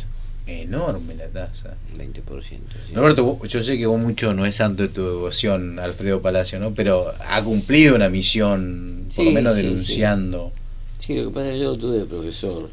Enorme 0.47 1.15
la 1.15 1.27
tasa. 1.27 1.75
20%. 1.97 2.41
sí. 2.87 2.93
Norberto, 2.93 3.23
vos- 3.23 3.47
yo 3.49 3.61
sé 3.63 3.77
que 3.77 3.85
vos 3.85 3.99
mucho 3.99 4.33
no 4.33 4.45
es 4.45 4.55
santo 4.55 4.83
de 4.83 4.89
tu 4.89 5.03
devoción, 5.05 5.79
Alfredo 5.79 6.21
Palacio, 6.21 6.59
¿no? 6.59 6.73
Pero 6.73 7.13
ha 7.29 7.43
cumplido 7.43 7.95
una 7.95 8.09
misión, 8.09 9.03
por 9.07 9.13
Sí, 9.15 9.25
lo 9.25 9.31
menos 9.31 9.55
sí, 9.55 9.61
denunciando. 9.63 10.51
Sí, 10.97 11.15
lo 11.15 11.29
que 11.29 11.33
pasa 11.35 11.47
es 11.49 11.53
que 11.53 11.59
yo 11.59 11.75
tuve 11.75 11.97
de 11.99 12.05
profesor. 12.05 12.69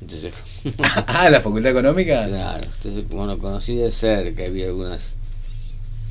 Entonces, 0.00 0.32
ah, 1.06 1.28
la 1.30 1.40
Facultad 1.40 1.70
Económica. 1.72 2.26
claro, 2.26 2.64
entonces 2.76 3.04
como 3.08 3.26
lo 3.26 3.38
conocí 3.38 3.76
de 3.76 3.90
cerca, 3.90 4.44
había 4.44 4.66
algunas 4.66 5.12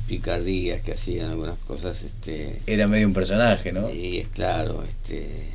picardías 0.08 0.82
que 0.82 0.92
hacían 0.92 1.30
algunas 1.30 1.58
cosas, 1.60 2.02
este 2.02 2.60
Era 2.66 2.86
medio 2.88 3.06
un 3.06 3.14
personaje, 3.14 3.72
¿no? 3.72 3.90
y 3.90 4.18
es 4.18 4.28
claro, 4.28 4.82
este 4.82 5.48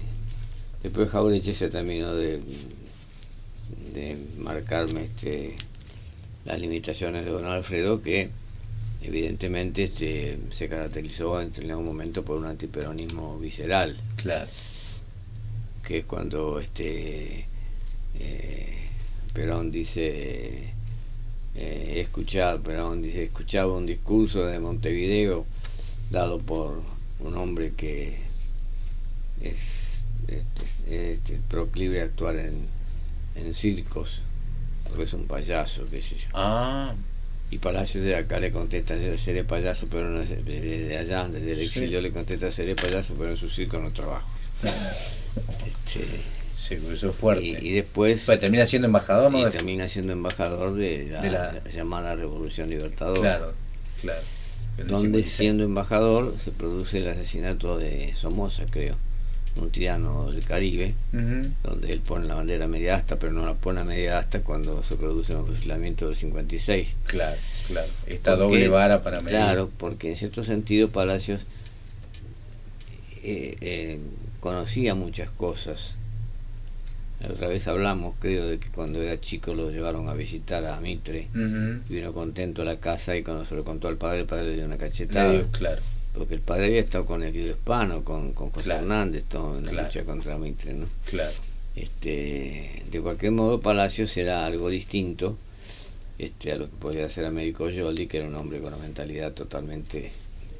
después 0.81 1.09
Jaureche 1.09 1.53
se 1.53 1.69
terminó 1.69 2.13
de 2.15 2.39
de 3.99 4.17
marcarme 4.37 5.03
este 5.03 5.55
las 6.45 6.59
limitaciones 6.59 7.25
de 7.25 7.31
don 7.31 7.45
Alfredo 7.45 8.01
que 8.01 8.29
evidentemente 9.01 9.83
este 9.85 10.37
se 10.51 10.67
caracterizó 10.69 11.39
en 11.41 11.51
algún 11.69 11.85
momento 11.85 12.23
por 12.23 12.37
un 12.37 12.45
antiperonismo 12.45 13.37
visceral. 13.39 13.95
Claro. 14.15 14.49
que 15.83 15.99
es 15.99 16.05
cuando 16.05 16.59
este 16.59 17.45
eh, 18.19 18.77
Perón 19.33 19.71
dice 19.71 20.73
eh, 21.55 21.93
escuchar 22.01 22.59
Perón 22.61 23.01
dice 23.01 23.23
escuchaba 23.23 23.73
un 23.75 23.85
discurso 23.85 24.45
de 24.45 24.59
Montevideo 24.59 25.45
dado 26.11 26.39
por 26.39 26.81
un 27.19 27.35
hombre 27.35 27.73
que 27.75 28.17
es, 29.41 30.05
es- 30.27 30.43
es- 30.91 31.29
es 31.29 31.39
proclive 31.49 32.01
a 32.01 32.05
actuar 32.05 32.35
en, 32.37 32.65
en 33.39 33.53
circos 33.53 34.21
porque 34.87 35.03
es 35.03 35.13
un 35.13 35.25
payaso 35.25 35.83
qué 35.89 36.01
sé 36.01 36.15
yo 36.15 36.27
Ah, 36.33 36.93
y 37.51 37.57
Palacios 37.57 38.03
de 38.05 38.15
acá 38.15 38.39
le 38.39 38.51
contesta 38.51 38.95
seré 39.17 39.43
payaso 39.43 39.87
pero 39.89 40.09
no 40.09 40.21
es- 40.21 40.29
desde 40.45 40.97
allá 40.97 41.27
desde 41.27 41.51
el 41.53 41.59
Sí. 41.59 41.65
exilio 41.65 42.01
le 42.01 42.11
contesta 42.11 42.51
seré 42.51 42.75
payaso 42.75 43.13
pero 43.17 43.31
en 43.31 43.37
su 43.37 43.49
circo 43.49 43.77
no 43.79 43.91
trabajo 43.91 44.27
este, 45.85 46.05
se 46.55 46.77
cruzó 46.77 47.13
fuerte. 47.13 47.43
y, 47.45 47.69
y 47.69 47.71
después 47.73 48.25
Pues 48.25 48.39
termina 48.39 48.67
siendo 48.67 48.87
embajador, 48.87 49.31
¿no? 49.31 49.47
y 49.47 49.49
termina 49.51 49.87
siendo 49.89 50.13
embajador 50.13 50.75
de 50.75 51.07
la, 51.11 51.21
De 51.21 51.31
la- 51.31 51.63
llamada 51.73 52.15
Revolución 52.15 52.69
Libertadora, 52.69 53.19
Claro, 53.37 53.53
claro. 54.01 54.21
Donde 54.77 54.97
56. 55.23 55.33
siendo 55.35 55.63
embajador 55.65 56.35
se 56.43 56.51
produce 56.51 56.99
el 56.99 57.09
asesinato 57.09 57.77
de 57.77 58.13
Somoza, 58.15 58.63
creo, 58.69 58.95
un 59.57 59.69
tirano 59.71 60.31
del 60.31 60.43
Caribe, 60.45 60.93
donde 61.63 61.91
él 61.91 61.99
pone 62.01 62.25
la 62.27 62.35
bandera 62.35 62.67
media 62.67 62.95
asta, 62.95 63.17
pero 63.17 63.31
no 63.33 63.45
la 63.45 63.53
pone 63.55 63.81
a 63.81 63.83
media 63.83 64.17
asta 64.19 64.41
cuando 64.41 64.81
se 64.83 64.95
produce 64.95 65.33
el 65.33 65.39
fusilamiento 65.45 66.05
del 66.07 66.15
56. 66.15 66.95
Claro, 67.05 67.37
claro. 67.67 67.87
Esta 68.07 68.31
Porque- 68.37 68.43
doble 68.43 68.67
vara 68.69 69.03
para 69.03 69.21
medir. 69.21 69.37
Claro, 69.37 69.69
porque 69.77 70.09
en 70.11 70.15
cierto 70.17 70.43
sentido 70.43 70.89
Palacios 70.89 71.41
eh, 73.23 73.55
eh, 73.61 73.99
conocía 74.39 74.95
muchas 74.95 75.29
cosas. 75.29 75.95
Otra 77.29 77.49
vez 77.49 77.67
hablamos, 77.67 78.15
creo, 78.19 78.47
de 78.47 78.59
que 78.59 78.69
cuando 78.69 79.01
era 79.01 79.19
chico 79.19 79.53
lo 79.53 79.69
llevaron 79.71 80.07
a 80.07 80.13
visitar 80.13 80.65
a 80.65 80.79
Mitre. 80.79 81.27
Y 81.35 81.93
vino 81.93 82.13
contento 82.13 82.61
a 82.61 82.65
la 82.65 82.79
casa 82.79 83.17
y 83.17 83.23
cuando 83.23 83.43
se 83.43 83.55
lo 83.55 83.65
contó 83.65 83.89
al 83.89 83.97
padre, 83.97 84.21
el 84.21 84.25
padre 84.25 84.45
le 84.51 84.55
dio 84.55 84.65
una 84.65 84.77
cachetada. 84.77 85.29
digo, 85.33 85.47
claro. 85.51 85.81
Porque 86.13 86.33
el 86.35 86.41
padre 86.41 86.65
había 86.65 86.79
estado 86.81 87.05
con 87.05 87.23
el 87.23 87.31
Guido 87.31 87.51
Hispano, 87.51 88.03
con, 88.03 88.33
con 88.33 88.49
José 88.49 88.65
Claro. 88.65 88.81
Hernández, 88.81 89.23
todo 89.29 89.57
en 89.57 89.65
la 89.65 89.71
Claro. 89.71 89.87
lucha 89.87 90.03
contra 90.03 90.37
Mitre, 90.37 90.73
¿no? 90.73 90.87
Claro. 91.05 91.31
Este, 91.75 92.83
de 92.91 93.01
cualquier 93.01 93.31
modo, 93.31 93.61
Palacios 93.61 94.15
era 94.17 94.45
algo 94.45 94.69
distinto 94.69 95.37
este, 96.17 96.51
a 96.51 96.55
lo 96.57 96.65
que 96.69 96.75
podía 96.75 97.05
hacer 97.05 97.23
Américo 97.25 97.69
Yoli, 97.69 98.07
que 98.07 98.17
era 98.17 98.27
un 98.27 98.35
hombre 98.35 98.59
con 98.59 98.73
una 98.73 98.83
mentalidad 98.83 99.31
totalmente 99.33 100.11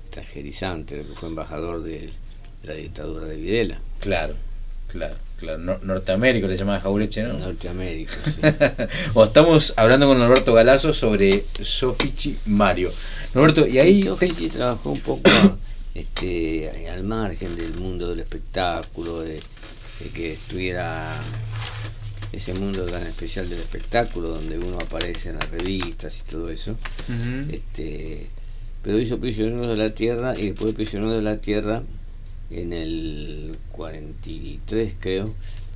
extranjerizante, 0.05 0.97
lo 0.97 1.03
que 1.03 1.15
fue 1.15 1.29
embajador 1.29 1.83
de, 1.83 1.99
de 2.61 2.67
la 2.67 2.73
dictadura 2.75 3.25
de 3.25 3.35
Videla, 3.35 3.79
Claro, 3.99 4.35
claro, 4.87 5.15
claro. 5.39 5.59
Nor- 5.59 5.81
Norteamérica 5.83 6.47
le 6.47 6.57
llamaba 6.57 6.79
Jaureche, 6.79 7.23
¿no? 7.23 7.33
Norteamérica. 7.39 8.13
sí. 8.25 8.41
o 9.13 9.23
estamos 9.23 9.73
hablando 9.77 10.07
con 10.07 10.19
Norberto 10.19 10.53
Galazo 10.53 10.93
sobre 10.93 11.45
Sofichi 11.61 12.37
Mario. 12.45 12.91
Norberto, 13.33 13.65
y 13.67 13.79
ahí. 13.79 13.99
Y 14.01 14.03
Sofici 14.03 14.49
trabajó 14.49 14.91
un 14.91 14.99
poco 15.01 15.29
este, 15.95 16.89
al 16.89 17.03
margen 17.03 17.55
del 17.55 17.73
mundo 17.75 18.09
del 18.09 18.19
espectáculo, 18.19 19.21
de, 19.21 19.33
de 19.35 20.09
que 20.13 20.33
estuviera 20.33 21.15
ese 22.31 22.53
mundo 22.53 22.85
tan 22.85 23.07
especial 23.07 23.49
del 23.49 23.59
espectáculo 23.59 24.29
donde 24.29 24.59
uno 24.59 24.77
aparece 24.79 25.29
en 25.29 25.35
las 25.39 25.49
revistas 25.49 26.19
y 26.19 26.29
todo 26.31 26.49
eso. 26.49 26.75
Este 27.51 28.27
pero 28.83 28.97
hizo 28.97 29.17
Prisioneros 29.19 29.67
de 29.67 29.75
la 29.75 29.89
Tierra 29.93 30.35
y 30.37 30.51
después 30.51 30.67
de 30.67 30.73
Prisioneros 30.73 31.15
de 31.15 31.21
la 31.21 31.37
Tierra 31.37 31.83
en 32.51 32.73
el 32.73 33.57
43 33.71 34.93
creo, 34.99 35.33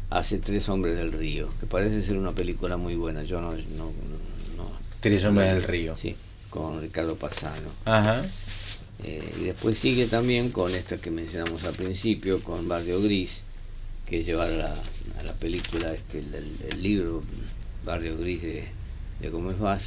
hace 0.10 0.38
Tres 0.38 0.70
Hombres 0.70 0.96
del 0.96 1.12
Río, 1.12 1.50
que 1.60 1.66
parece 1.66 2.02
ser 2.02 2.18
una 2.18 2.32
película 2.32 2.78
muy 2.78 2.96
buena. 2.96 3.24
Yo 3.24 3.42
no. 3.42 3.52
no, 3.52 3.92
no 4.58 4.72
Tres 5.00 5.26
Hombres 5.26 5.54
del 5.54 5.64
Río. 5.64 5.96
Sí, 5.98 6.16
con 6.50 6.82
Ricardo 6.82 7.16
Pasano. 7.16 7.70
Ajá. 7.86 8.24
Eh, 9.04 9.34
y 9.42 9.44
después 9.46 9.78
sigue 9.78 10.08
también 10.08 10.52
con 10.52 10.74
esta 10.74 10.98
que 10.98 11.12
mencionamos 11.12 11.64
al 11.66 11.74
principio, 11.74 12.42
con 12.42 12.68
Barrio 12.68 13.02
Gris, 13.02 13.42
que 14.08 14.20
es 14.20 14.26
llevar 14.26 14.50
a 14.50 14.56
la, 14.56 14.76
a 15.20 15.24
la 15.24 15.34
película 15.34 15.92
este, 15.94 16.20
el, 16.20 16.82
libro 16.82 17.24
Barrio 17.86 18.18
Gris 18.18 18.42
de, 18.42 18.66
de 19.20 19.30
Gómez 19.30 19.60
Vaz. 19.60 19.84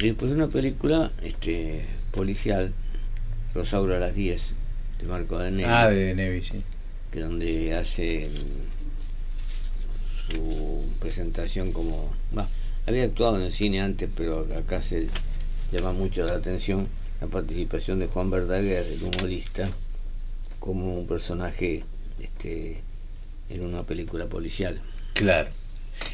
Y 0.00 0.08
después 0.08 0.32
una 0.32 0.48
película 0.48 1.12
este, 1.22 1.86
policial, 2.10 2.72
Rosaura 3.54 3.96
a 3.96 4.00
las 4.00 4.14
10, 4.14 4.50
de 5.04 5.10
Marco 5.10 5.38
de 5.38 5.50
Nevi. 5.50 5.64
Ah, 5.68 5.88
de 5.90 6.14
Nevi, 6.14 6.42
sí. 6.42 6.62
Que 7.12 7.20
donde 7.20 7.74
hace 7.74 8.28
su 10.30 10.84
presentación 10.98 11.72
como... 11.72 12.12
había 12.86 13.04
actuado 13.04 13.36
en 13.36 13.42
el 13.44 13.52
cine 13.52 13.80
antes, 13.80 14.08
pero 14.16 14.46
acá 14.58 14.82
se 14.82 15.08
llama 15.70 15.92
mucho 15.92 16.24
la 16.24 16.34
atención 16.34 16.88
la 17.20 17.26
participación 17.28 18.00
de 18.00 18.06
Juan 18.06 18.30
Verdaguer, 18.30 18.86
el 18.86 19.02
humorista, 19.02 19.68
como 20.58 20.98
un 20.98 21.06
personaje 21.06 21.84
este, 22.20 22.82
en 23.50 23.62
una 23.62 23.84
película 23.84 24.26
policial. 24.26 24.80
Claro. 25.12 25.48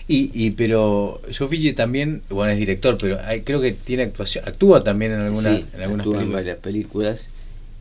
Y, 0.06 0.30
y 0.34 0.50
pero 0.50 1.22
Sofía 1.30 1.74
también, 1.74 2.22
bueno, 2.28 2.52
es 2.52 2.58
director, 2.58 2.98
pero 3.00 3.18
hay, 3.24 3.42
creo 3.42 3.60
que 3.60 3.72
tiene 3.72 4.02
actuación, 4.02 4.46
actúa 4.46 4.84
también 4.84 5.12
en 5.12 5.20
alguna, 5.20 5.56
sí, 5.56 5.64
en 5.72 5.80
algunas 5.80 6.06
actúa 6.06 6.18
películas. 6.18 6.24
en 6.24 6.32
varias 6.32 6.58
películas 6.58 7.28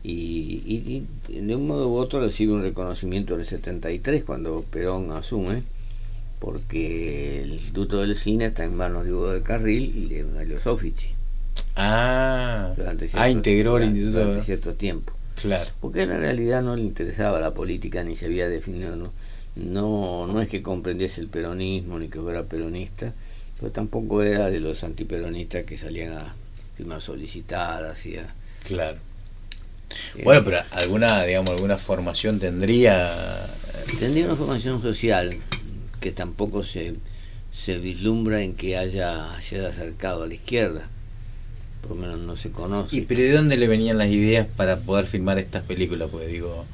y, 0.02 1.06
y, 1.28 1.40
de 1.40 1.56
un 1.56 1.66
modo 1.66 1.88
u 1.88 1.96
otro 1.96 2.20
recibe 2.20 2.52
un 2.52 2.62
reconocimiento 2.62 3.34
en 3.34 3.40
el 3.40 3.46
73 3.46 4.24
cuando 4.24 4.64
Perón 4.70 5.12
asume, 5.12 5.62
porque 6.38 7.42
el 7.42 7.52
Instituto 7.52 8.00
del 8.00 8.16
Cine 8.16 8.46
está 8.46 8.64
en 8.64 8.76
manos 8.76 9.04
de 9.04 9.12
Hugo 9.12 9.32
del 9.32 9.42
Carril 9.42 9.92
y 9.94 10.14
de 10.14 10.24
Mario 10.24 10.60
Sofici. 10.60 11.08
Ah, 11.76 12.72
durante 12.76 13.08
cierto, 13.08 13.22
ah, 13.22 13.30
integró 13.30 13.76
el 13.76 13.84
Instituto 13.84 14.18
durante 14.20 14.42
cierto 14.44 14.74
tiempo. 14.74 15.12
Claro. 15.40 15.70
Porque 15.80 16.02
en 16.02 16.10
realidad 16.10 16.62
no 16.62 16.76
le 16.76 16.82
interesaba 16.82 17.40
la 17.40 17.52
política 17.52 18.02
ni 18.02 18.16
se 18.16 18.26
había 18.26 18.48
definido, 18.48 18.96
¿no? 18.96 19.12
No, 19.56 20.26
no 20.26 20.40
es 20.40 20.48
que 20.48 20.62
comprendiese 20.62 21.20
el 21.20 21.28
peronismo 21.28 21.98
ni 21.98 22.08
que 22.08 22.20
fuera 22.20 22.44
peronista, 22.44 23.12
pero 23.58 23.72
tampoco 23.72 24.22
era 24.22 24.48
de 24.48 24.60
los 24.60 24.84
antiperonistas 24.84 25.64
que 25.64 25.76
salían 25.76 26.12
a 26.14 26.34
firmar 26.76 27.02
solicitadas 27.02 28.06
y 28.06 28.16
a, 28.16 28.34
Claro. 28.64 28.98
Eh, 30.16 30.22
bueno, 30.24 30.44
pero 30.44 30.58
alguna, 30.72 31.24
digamos, 31.24 31.50
alguna 31.50 31.78
formación 31.78 32.38
tendría. 32.38 33.10
Tendría 33.98 34.26
una 34.26 34.36
formación 34.36 34.80
social 34.80 35.36
que 36.00 36.12
tampoco 36.12 36.62
se, 36.62 36.94
se 37.52 37.78
vislumbra 37.78 38.42
en 38.42 38.54
que 38.54 38.76
haya, 38.76 39.40
se 39.40 39.58
haya 39.58 39.68
acercado 39.68 40.22
a 40.22 40.26
la 40.26 40.34
izquierda. 40.34 40.88
Por 41.82 41.90
lo 41.92 41.96
menos 41.96 42.18
no 42.20 42.36
se 42.36 42.50
conoce. 42.50 42.96
¿Y 42.96 43.00
pero 43.02 43.22
de 43.22 43.32
dónde 43.32 43.56
le 43.56 43.66
venían 43.66 43.98
las 43.98 44.08
ideas 44.10 44.46
para 44.56 44.80
poder 44.80 45.06
filmar 45.06 45.38
estas 45.38 45.64
películas? 45.64 46.08
Pues 46.10 46.28
digo. 46.28 46.64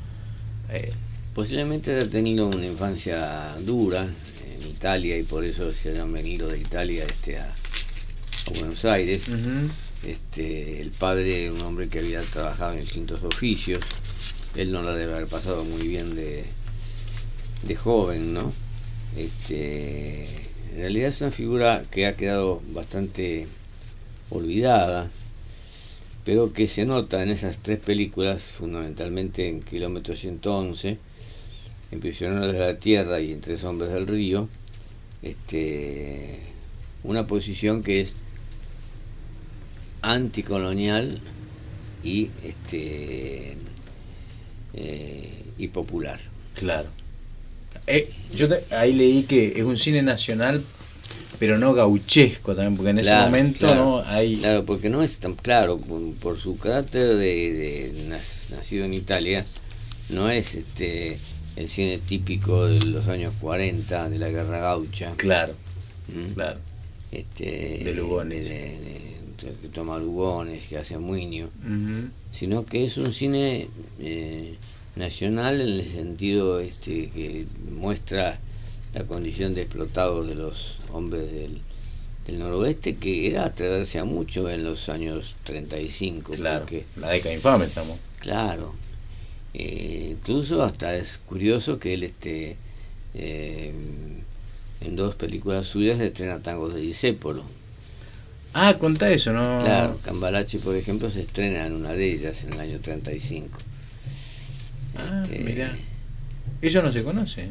Eh. 0.71 0.93
Posiblemente 1.35 2.01
ha 2.01 2.09
tenido 2.09 2.47
una 2.49 2.65
infancia 2.65 3.57
dura 3.61 4.05
en 4.05 4.69
Italia 4.69 5.19
y 5.19 5.23
por 5.23 5.45
eso 5.45 5.71
se 5.73 5.91
hayan 5.91 6.13
venido 6.13 6.49
de 6.49 6.59
Italia 6.59 7.05
este, 7.07 7.39
a, 7.39 7.45
a 7.45 8.59
Buenos 8.59 8.85
Aires. 8.85 9.29
Uh 9.29 9.33
-huh. 9.33 9.71
Este, 10.07 10.81
el 10.81 10.91
padre, 10.91 11.51
un 11.51 11.61
hombre 11.63 11.89
que 11.89 11.99
había 11.99 12.23
trabajado 12.23 12.75
en 12.75 12.81
distintos 12.81 13.23
oficios, 13.25 13.83
él 14.55 14.71
no 14.71 14.83
la 14.83 14.95
debe 14.95 15.15
haber 15.15 15.27
pasado 15.27 15.65
muy 15.65 15.87
bien 15.87 16.15
de, 16.15 16.45
de 17.67 17.77
joven, 17.77 18.33
¿no? 18.33 18.53
Este, 19.17 20.25
en 20.73 20.77
realidad 20.77 21.09
es 21.09 21.21
una 21.21 21.31
figura 21.31 21.83
que 21.91 22.07
ha 22.07 22.17
quedado 22.17 22.63
bastante 22.73 23.49
olvidada, 24.31 25.11
pero 26.25 26.53
que 26.53 26.69
se 26.69 26.85
nota 26.85 27.23
en 27.23 27.31
esas 27.31 27.59
tres 27.59 27.79
películas, 27.79 28.45
fundamentalmente 28.45 29.49
en 29.49 29.61
Kilómetro 29.61 30.15
111, 30.15 30.99
en 31.93 32.01
Prisioneros 32.01 32.53
de 32.53 32.59
la 32.59 32.79
Tierra 32.79 33.21
y 33.21 33.33
en 33.33 33.41
Tres 33.41 33.65
Hombres 33.65 33.93
del 33.93 34.07
Río, 34.07 34.49
este, 35.23 36.41
una 37.03 37.27
posición 37.27 37.83
que 37.83 38.01
es 38.01 38.15
anticolonial 40.07 41.21
y 42.05 42.31
este 42.45 43.57
eh, 44.75 45.43
y 45.59 45.69
popular. 45.69 46.21
Claro. 46.55 46.89
Eh, 47.87 48.11
yo 48.35 48.49
te, 48.49 48.75
ahí 48.75 48.93
leí 48.93 49.25
que 49.25 49.55
es 49.57 49.65
un 49.65 49.77
cine 49.77 50.03
nacional 50.03 50.65
pero 51.39 51.59
no 51.59 51.75
gauchesco 51.75 52.55
también, 52.55 52.77
porque 52.77 52.91
en 52.91 52.99
claro, 52.99 53.19
ese 53.19 53.27
momento 53.27 53.67
claro, 53.67 53.85
no 53.85 54.03
hay... 54.07 54.37
Claro, 54.37 54.65
porque 54.65 54.89
no 54.89 55.03
es 55.03 55.19
tan 55.19 55.35
claro, 55.35 55.77
por, 55.77 56.15
por 56.15 56.39
su 56.41 56.57
carácter 56.57 57.09
de, 57.17 57.53
de, 57.53 58.21
nacido 58.57 58.87
en 58.87 58.95
Italia, 58.95 59.45
no 60.09 60.31
es 60.31 60.55
este 60.55 61.19
el 61.57 61.69
cine 61.69 61.99
típico 61.99 62.67
de 62.67 62.81
los 62.87 63.09
años 63.09 63.35
40, 63.41 64.09
de 64.09 64.19
la 64.19 64.29
guerra 64.29 64.61
gaucha. 64.61 65.13
Claro, 65.17 65.55
¿Mm? 66.09 66.33
claro. 66.33 66.59
Este, 67.13 67.81
de 67.85 67.95
Lugones. 67.95 68.45
De, 68.45 68.51
de, 68.51 69.16
que 69.37 69.69
toma 69.69 69.99
Lugones, 69.99 70.65
que 70.67 70.79
hace 70.79 70.99
Muño, 70.99 71.47
uh 71.65 71.69
-huh. 71.69 72.11
sino 72.33 72.65
que 72.65 72.85
es 72.85 72.97
un 72.97 73.13
cine 73.13 73.69
eh, 73.99 74.55
nacional 74.97 75.61
en 75.61 75.69
el 75.69 75.87
sentido 75.87 76.61
este 76.61 77.11
que 77.11 77.47
muestra 77.71 78.39
la 78.95 79.05
condición 79.05 79.55
de 79.55 79.63
explotados 79.63 80.27
de 80.27 80.35
los 80.35 80.79
hombres 80.93 81.31
del, 81.31 81.61
del 82.27 82.39
noroeste, 82.39 82.97
que 82.97 83.27
era 83.29 83.45
atreverse 83.45 83.99
a 83.99 84.05
mucho 84.05 84.49
en 84.49 84.65
los 84.65 84.89
años 84.89 85.37
35. 85.45 86.33
Claro, 86.33 86.61
porque, 86.61 86.85
la 86.97 87.11
década 87.11 87.35
infame 87.35 87.67
estamos. 87.67 87.99
Claro. 88.21 88.75
Eh, 89.53 90.09
incluso 90.13 90.63
hasta 90.63 90.97
es 90.97 91.19
curioso 91.19 91.79
que 91.79 91.95
él 91.95 92.03
este 92.05 92.57
eh, 93.15 93.73
en 94.81 94.97
dos 94.97 95.15
películas 95.15 95.67
suyas 95.67 96.01
estrena 96.01 96.41
tangos 96.41 96.75
de 96.75 96.81
Disépolo. 96.81 97.45
Ah, 98.59 98.79
contá 98.79 99.11
eso, 99.11 99.35
¿no? 99.35 99.61
Claro, 99.63 99.99
Cambalache, 100.03 100.59
por 100.59 100.75
ejemplo, 100.77 101.11
se 101.11 101.21
estrena 101.21 101.67
en 101.67 101.75
una 101.75 101.93
de 101.93 102.11
ellas 102.11 102.43
en 102.43 102.55
el 102.55 102.61
año 102.61 102.81
35. 102.81 103.59
Ah, 104.97 105.21
este, 105.25 105.41
mira. 105.41 105.77
Eso 106.63 106.83
no 106.83 106.91
se 106.91 107.03
conoce. 107.03 107.49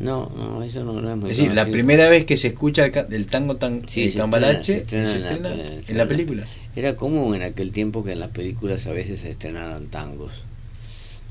No, 0.00 0.32
no, 0.34 0.62
eso 0.62 0.84
no, 0.84 1.02
no 1.02 1.10
es 1.10 1.16
muy 1.18 1.30
Es 1.30 1.36
decir, 1.36 1.52
la 1.52 1.66
primera 1.66 2.08
vez 2.08 2.24
que 2.24 2.38
se 2.38 2.48
escucha 2.48 2.86
el, 2.86 2.92
el 3.10 3.26
tango 3.26 3.56
tan, 3.56 3.86
sí, 3.86 4.04
el 4.04 4.14
cambalache 4.14 4.78
estrena, 4.78 5.06
se 5.06 5.12
se 5.12 5.18
estrena, 5.18 5.50
estrena, 5.50 5.70
en, 5.70 5.76
la, 5.82 5.90
en 5.90 5.98
la 5.98 6.08
película. 6.08 6.46
Era 6.74 6.96
común 6.96 7.34
en 7.34 7.42
aquel 7.42 7.70
tiempo 7.70 8.02
que 8.02 8.12
en 8.12 8.20
las 8.20 8.30
películas 8.30 8.86
a 8.86 8.92
veces 8.92 9.20
se 9.20 9.30
estrenaran 9.30 9.88
tangos. 9.88 10.32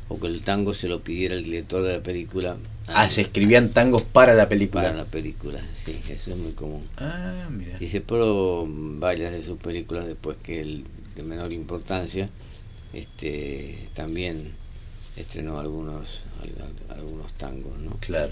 O 0.09 0.19
que 0.19 0.27
el 0.27 0.43
tango 0.43 0.73
se 0.73 0.87
lo 0.87 1.01
pidiera 1.01 1.35
el 1.35 1.43
director 1.43 1.83
de 1.83 1.93
la 1.97 2.03
película. 2.03 2.57
Ah, 2.87 3.09
se 3.09 3.21
escribían 3.21 3.69
tangos 3.71 4.03
para 4.03 4.33
la 4.33 4.47
película. 4.47 4.83
Para 4.83 4.95
la 4.95 5.05
película, 5.05 5.59
sí, 5.73 5.99
eso 6.09 6.31
es 6.31 6.37
muy 6.37 6.53
común. 6.53 6.83
Ah, 6.97 7.47
mira. 7.51 7.77
Dice, 7.77 7.99
pero 7.99 8.65
varias 8.67 9.33
de 9.33 9.43
sus 9.43 9.57
películas 9.57 10.07
después 10.07 10.37
que 10.41 10.61
el 10.61 10.85
de 11.15 11.23
menor 11.23 11.51
importancia, 11.51 12.29
este 12.93 13.89
también 13.93 14.51
estrenó 15.17 15.59
algunos 15.59 16.21
algunos 16.89 17.33
tangos, 17.33 17.77
¿no? 17.79 17.91
Claro. 17.99 18.31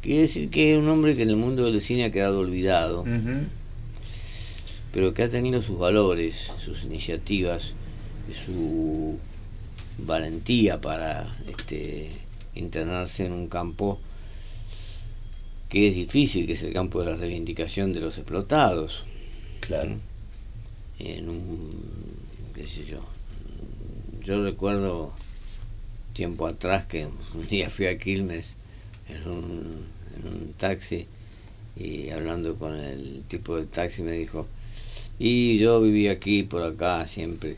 Quiere 0.00 0.22
decir 0.22 0.48
que 0.50 0.72
es 0.74 0.78
un 0.78 0.88
hombre 0.88 1.16
que 1.16 1.22
en 1.22 1.30
el 1.30 1.36
mundo 1.36 1.64
del 1.64 1.82
cine 1.82 2.04
ha 2.04 2.12
quedado 2.12 2.38
olvidado, 2.40 3.02
uh 3.02 3.06
-huh. 3.06 3.44
pero 4.92 5.12
que 5.12 5.24
ha 5.24 5.28
tenido 5.28 5.60
sus 5.60 5.78
valores, 5.78 6.52
sus 6.64 6.84
iniciativas, 6.84 7.72
su 8.46 9.18
valentía 9.98 10.80
para 10.80 11.36
este, 11.48 12.10
internarse 12.54 13.26
en 13.26 13.32
un 13.32 13.48
campo 13.48 13.98
que 15.68 15.88
es 15.88 15.94
difícil, 15.94 16.46
que 16.46 16.52
es 16.52 16.62
el 16.62 16.72
campo 16.72 17.00
de 17.00 17.10
la 17.10 17.16
reivindicación 17.16 17.92
de 17.92 18.00
los 18.00 18.18
explotados. 18.18 19.04
Claro. 19.60 19.96
En 20.98 21.28
un, 21.28 21.80
qué 22.54 22.66
sé 22.66 22.84
yo, 22.86 23.00
yo 24.24 24.42
recuerdo 24.42 25.12
tiempo 26.12 26.46
atrás 26.46 26.86
que 26.86 27.06
un 27.34 27.46
día 27.48 27.70
fui 27.70 27.86
a 27.86 27.98
Quilmes 27.98 28.54
en 29.08 29.28
un, 29.28 29.86
en 30.16 30.28
un 30.28 30.52
taxi 30.56 31.06
y 31.76 32.08
hablando 32.08 32.54
con 32.56 32.74
el 32.74 33.22
tipo 33.28 33.56
del 33.56 33.68
taxi 33.68 34.02
me 34.02 34.12
dijo, 34.12 34.46
y 35.18 35.58
yo 35.58 35.80
viví 35.80 36.08
aquí, 36.08 36.42
por 36.42 36.62
acá, 36.62 37.06
siempre, 37.06 37.56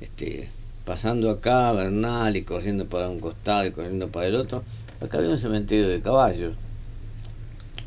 este, 0.00 0.48
pasando 0.84 1.30
acá, 1.30 1.72
Bernal, 1.72 2.36
y 2.36 2.42
corriendo 2.42 2.86
para 2.86 3.08
un 3.08 3.20
costado 3.20 3.66
y 3.66 3.70
corriendo 3.72 4.08
para 4.08 4.26
el 4.26 4.34
otro, 4.36 4.62
acá 5.00 5.18
había 5.18 5.30
un 5.30 5.38
cementerio 5.38 5.88
de 5.88 6.00
caballos. 6.00 6.54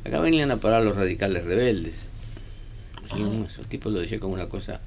Acá 0.05 0.19
venían 0.19 0.51
a 0.51 0.57
parar 0.57 0.83
los 0.83 0.95
radicales 0.95 1.43
rebeldes. 1.45 1.95
Y 3.15 3.21
esos 3.45 3.67
tipos 3.67 3.91
lo 3.93 3.99
decía 3.99 4.19
como 4.19 4.33
una 4.33 4.47
cosa 4.47 4.79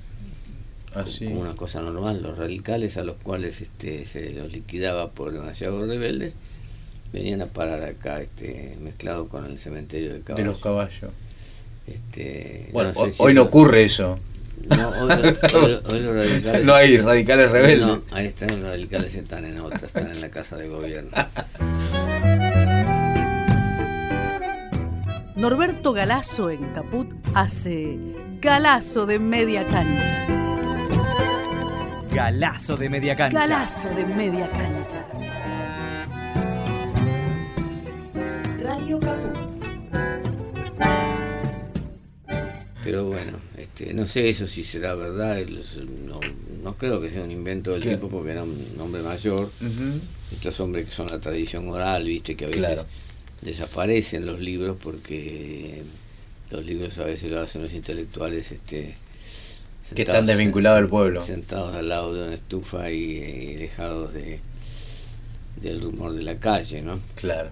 Ah, 0.94 1.04
sí. 1.06 1.26
como 1.26 1.40
una 1.40 1.54
cosa 1.54 1.80
normal. 1.82 2.22
Los 2.22 2.38
radicales 2.38 2.96
a 2.96 3.04
los 3.04 3.16
cuales 3.16 3.60
este, 3.60 4.06
se 4.06 4.30
los 4.32 4.50
liquidaba 4.52 5.10
por 5.10 5.32
demasiado 5.32 5.86
rebeldes 5.86 6.34
venían 7.12 7.40
a 7.42 7.46
parar 7.46 7.82
acá 7.84 8.20
este, 8.20 8.76
mezclados 8.80 9.28
con 9.28 9.44
el 9.46 9.58
cementerio 9.58 10.08
de 10.10 10.18
De 10.18 10.20
caballos. 10.24 10.46
los 10.48 10.60
caballos. 10.60 11.10
Este, 11.86 12.68
Bueno, 12.72 12.90
no 12.90 12.94
sé 12.94 13.00
ho- 13.00 13.12
si 13.12 13.22
hoy 13.22 13.34
no 13.34 13.42
ocurre 13.42 13.84
eso. 13.84 14.18
No, 14.66 14.88
hoy, 14.88 15.10
hoy- 15.54 15.80
hoy 15.86 16.00
los 16.00 16.14
radicales. 16.16 16.64
No 16.64 16.74
hay 16.74 16.96
radicales 16.98 17.50
rebeldes. 17.50 17.86
No, 17.86 18.02
ahí 18.12 18.26
están 18.26 18.48
los 18.60 18.62
radicales, 18.70 19.14
están 19.14 19.44
en 19.44 19.58
otra, 19.60 19.86
están 19.86 20.10
en 20.10 20.20
la 20.20 20.28
casa 20.30 20.56
de 20.56 20.68
gobierno. 20.68 21.10
Norberto 25.36 25.92
Galazo 25.92 26.50
en 26.50 26.64
Caput 26.72 27.08
hace 27.34 27.96
Galazo 28.40 29.06
de 29.06 29.18
media 29.18 29.64
cancha. 29.64 30.26
Galazo 32.12 32.76
de 32.76 32.88
media 32.88 33.14
cancha. 33.16 33.38
Galazo 33.38 33.88
de 33.90 34.04
media 34.06 34.48
cancha. 34.48 35.04
Radio 38.62 38.98
Caput. 38.98 39.38
Pero 42.84 43.04
bueno, 43.04 43.32
este, 43.78 43.94
no 43.94 44.06
sé 44.06 44.28
eso 44.28 44.46
si 44.48 44.64
será 44.64 44.94
verdad, 44.94 45.38
el- 45.38 45.60
no, 46.06 46.18
no 46.62 46.74
creo 46.76 47.00
que 47.00 47.10
sea 47.10 47.22
un 47.22 47.30
invento 47.30 47.72
del 47.72 47.82
Claro. 47.82 47.96
tipo 47.98 48.08
porque 48.10 48.32
era 48.32 48.42
un 48.44 48.56
hombre 48.80 49.02
mayor. 49.02 49.50
Estos 50.32 50.60
hombres 50.60 50.86
que 50.86 50.92
son 50.92 51.06
la 51.08 51.18
tradición 51.20 51.68
oral, 51.68 52.04
viste, 52.04 52.34
que 52.36 52.44
a 52.44 52.48
veces 52.48 52.64
Claro. 52.64 52.86
desaparecen 53.42 54.26
los 54.26 54.40
libros 54.40 54.76
porque 54.82 55.82
los 56.50 56.64
libros 56.64 56.98
a 56.98 57.04
veces 57.04 57.30
lo 57.30 57.40
hacen 57.40 57.62
los 57.62 57.72
intelectuales 57.72 58.50
este 58.52 58.96
Que 59.94 60.02
están 60.02 60.26
desvinculados 60.26 60.80
del 60.80 60.88
pueblo. 60.88 61.22
sentados 61.22 61.74
al 61.74 61.88
lado 61.88 62.12
de 62.14 62.22
una 62.24 62.34
estufa 62.34 62.90
y, 62.90 63.52
y 63.52 63.54
alejados 63.56 64.12
de 64.12 64.40
del 65.62 65.80
rumor 65.80 66.12
de 66.14 66.22
la 66.22 66.36
calle 66.36 66.82
no 66.82 67.00
Claro. 67.16 67.50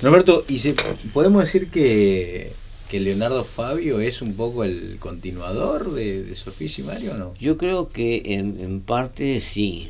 Roberto, 0.00 0.44
¿y 0.48 0.58
se, 0.58 0.74
podemos 1.12 1.42
decir 1.44 1.68
que, 1.70 2.52
que 2.92 3.00
Leonardo 3.00 3.42
Fabio 3.42 4.00
es 4.00 4.20
un 4.20 4.34
poco 4.34 4.64
el 4.64 4.98
continuador 4.98 5.94
de, 5.94 6.24
de 6.24 6.36
Sofía 6.36 6.68
y 6.76 6.82
Mario 6.82 7.12
o 7.12 7.16
no? 7.16 7.34
yo 7.40 7.56
creo 7.56 7.88
que 7.88 8.34
en, 8.34 8.60
en 8.60 8.82
parte 8.82 9.40
sí 9.40 9.88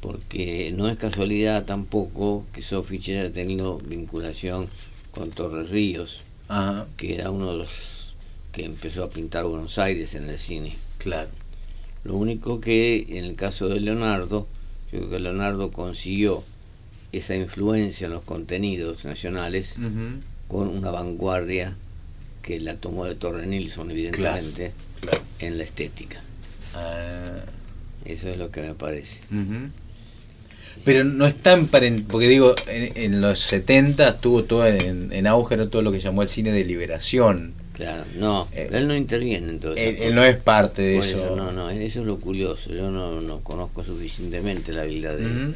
porque 0.00 0.72
no 0.72 0.88
es 0.88 0.96
casualidad 0.98 1.64
tampoco 1.64 2.46
que 2.52 2.62
Sofich 2.62 3.08
haya 3.08 3.32
tenido 3.32 3.78
vinculación 3.78 4.68
con 5.10 5.30
Torres 5.30 5.70
Ríos 5.70 6.20
Ajá, 6.46 6.86
que 6.96 7.16
era 7.16 7.32
uno 7.32 7.50
de 7.50 7.58
los 7.58 8.14
que 8.52 8.66
empezó 8.66 9.02
a 9.02 9.10
pintar 9.10 9.44
Buenos 9.44 9.78
Aires 9.78 10.14
en 10.14 10.30
el 10.30 10.38
cine 10.38 10.76
claro. 10.98 11.30
Lo 12.04 12.14
único 12.14 12.60
que 12.60 13.18
en 13.18 13.24
el 13.24 13.34
caso 13.34 13.68
de 13.68 13.80
Leonardo, 13.80 14.46
yo 14.92 14.98
creo 15.00 15.10
que 15.10 15.18
Leonardo 15.18 15.72
consiguió 15.72 16.44
esa 17.10 17.34
influencia 17.34 18.06
en 18.06 18.12
los 18.12 18.22
contenidos 18.22 19.04
nacionales 19.04 19.74
con 20.46 20.68
una 20.68 20.92
vanguardia 20.92 21.76
que 22.42 22.60
la 22.60 22.76
tomó 22.76 23.04
de 23.04 23.14
Torre 23.14 23.46
Nilsson, 23.46 23.90
evidentemente, 23.90 24.72
claro. 25.00 25.20
en 25.38 25.58
la 25.58 25.64
estética. 25.64 26.22
Ah, 26.74 27.38
Eso 28.04 28.28
es 28.28 28.36
lo 28.38 28.50
que 28.50 28.62
me 28.62 28.74
parece. 28.74 29.20
ujú. 29.30 29.68
Pero 30.84 31.04
no 31.04 31.26
está 31.26 31.52
emparentado, 31.52 32.08
porque 32.10 32.28
digo, 32.28 32.54
en, 32.66 32.92
en 32.96 33.20
los 33.20 33.40
70 33.40 34.08
estuvo 34.08 34.44
todo 34.44 34.66
en, 34.66 35.12
en 35.12 35.26
auge 35.26 35.56
¿no? 35.56 35.68
todo 35.68 35.82
lo 35.82 35.92
que 35.92 36.00
llamó 36.00 36.22
el 36.22 36.28
cine 36.28 36.50
de 36.50 36.64
liberación. 36.64 37.52
Claro, 37.74 38.04
no, 38.18 38.48
Eh, 38.52 38.68
él 38.72 38.88
no 38.88 38.96
interviene 38.96 39.48
en 39.50 39.60
todo 39.60 39.74
Él, 39.76 39.96
él 40.00 40.14
no 40.14 40.24
es 40.24 40.36
parte 40.36 40.82
de 40.82 40.98
eso. 40.98 41.16
eso, 41.24 41.36
no, 41.36 41.52
no, 41.52 41.68
eso 41.70 42.00
es 42.00 42.06
lo 42.06 42.18
curioso. 42.18 42.70
Yo 42.72 42.90
no, 42.90 43.20
no 43.20 43.40
conozco 43.40 43.84
suficientemente 43.84 44.72
la 44.72 44.84
vida 44.84 45.14
de, 45.14 45.24
Ujú. 45.24 45.54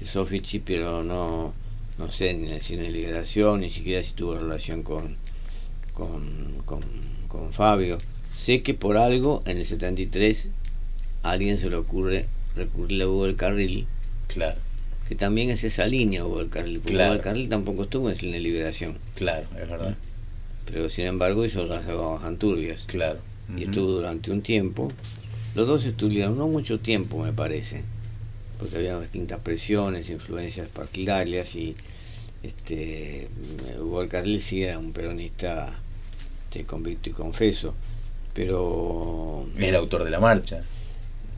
de 0.00 0.06
Sofici, 0.06 0.60
pero 0.60 1.02
no, 1.02 1.52
no 1.98 2.12
sé 2.12 2.32
ni 2.34 2.52
el 2.52 2.60
cine 2.60 2.84
de 2.84 2.90
liberación, 2.90 3.60
ni 3.60 3.70
siquiera 3.70 4.02
si 4.04 4.12
tuvo 4.14 4.36
relación 4.36 4.82
con, 4.84 5.16
con, 5.94 6.62
con, 6.66 6.80
con 7.28 7.52
Fabio. 7.52 7.98
Sé 8.36 8.62
que 8.62 8.74
por 8.74 8.96
algo 8.96 9.42
en 9.46 9.58
el 9.58 9.64
73 9.64 10.48
a 11.22 11.30
alguien 11.30 11.58
se 11.58 11.70
le 11.70 11.76
ocurre 11.76 12.26
recurrir 12.56 13.02
a 13.02 13.08
Hugo 13.08 13.26
del 13.26 13.36
Carril, 13.36 13.86
Claro, 14.26 14.58
que 15.08 15.14
también 15.14 15.50
es 15.50 15.64
esa 15.64 15.86
línea 15.86 16.24
Hugo 16.24 16.38
del 16.40 16.48
Carril, 16.50 16.78
porque 16.80 16.92
Claro. 16.94 17.10
Hugo 17.12 17.14
del 17.14 17.22
Carril 17.24 17.48
tampoco 17.48 17.82
estuvo 17.84 18.10
en 18.10 18.16
de 18.18 18.40
liberación, 18.40 18.98
claro, 19.14 19.46
es 19.60 19.68
verdad. 19.68 19.96
pero 20.66 20.88
sin 20.90 21.06
embargo 21.06 21.44
hizo 21.44 21.64
las 21.66 21.86
aguas 21.88 22.22
turbias 22.38 22.84
Claro. 22.86 23.18
y 23.56 23.64
estuvo 23.64 23.86
durante 23.92 24.30
un 24.30 24.42
tiempo. 24.42 24.88
Los 25.54 25.66
dos 25.68 25.84
estuvieron, 25.84 26.36
no 26.38 26.48
mucho 26.48 26.80
tiempo 26.80 27.22
me 27.22 27.32
parece, 27.32 27.84
porque 28.58 28.76
había 28.78 28.98
distintas 28.98 29.38
presiones, 29.40 30.10
influencias 30.10 30.68
partidarias 30.68 31.54
y 31.54 31.76
este 32.42 33.28
Hugo 33.80 34.00
del 34.00 34.08
Carril 34.08 34.40
sí 34.40 34.62
era 34.64 34.78
un 34.78 34.92
peronista 34.92 35.78
este, 36.54 36.64
convicto 36.64 37.10
y 37.10 37.12
confeso, 37.12 37.74
pero 38.32 39.46
el 39.58 39.74
autor 39.74 40.04
de 40.04 40.10
la 40.10 40.20
marcha. 40.20 40.58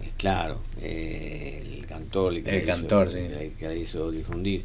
eh, 0.02 0.10
claro, 0.16 0.60
eh, 0.80 1.62
el 1.78 1.86
cantor, 1.86 2.34
el 2.34 2.44
que, 2.44 2.58
El 2.58 2.66
la 2.66 2.74
cantor, 2.74 3.08
hizo, 3.08 3.16
sí. 3.16 3.24
el 3.24 3.52
que 3.52 3.66
la 3.66 3.74
hizo 3.74 4.10
difundir. 4.10 4.64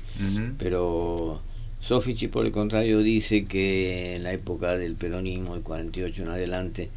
Pero 0.57 1.41
Sofici, 1.79 2.27
por 2.27 2.45
el 2.45 2.51
contrario, 2.51 2.99
dice 2.99 3.45
que 3.45 4.15
en 4.15 4.23
la 4.23 4.33
época 4.33 4.77
del 4.77 4.95
peronismo, 4.95 5.53
del 5.53 5.63
48 5.63 6.23
en 6.23 6.29
adelante, 6.29 6.89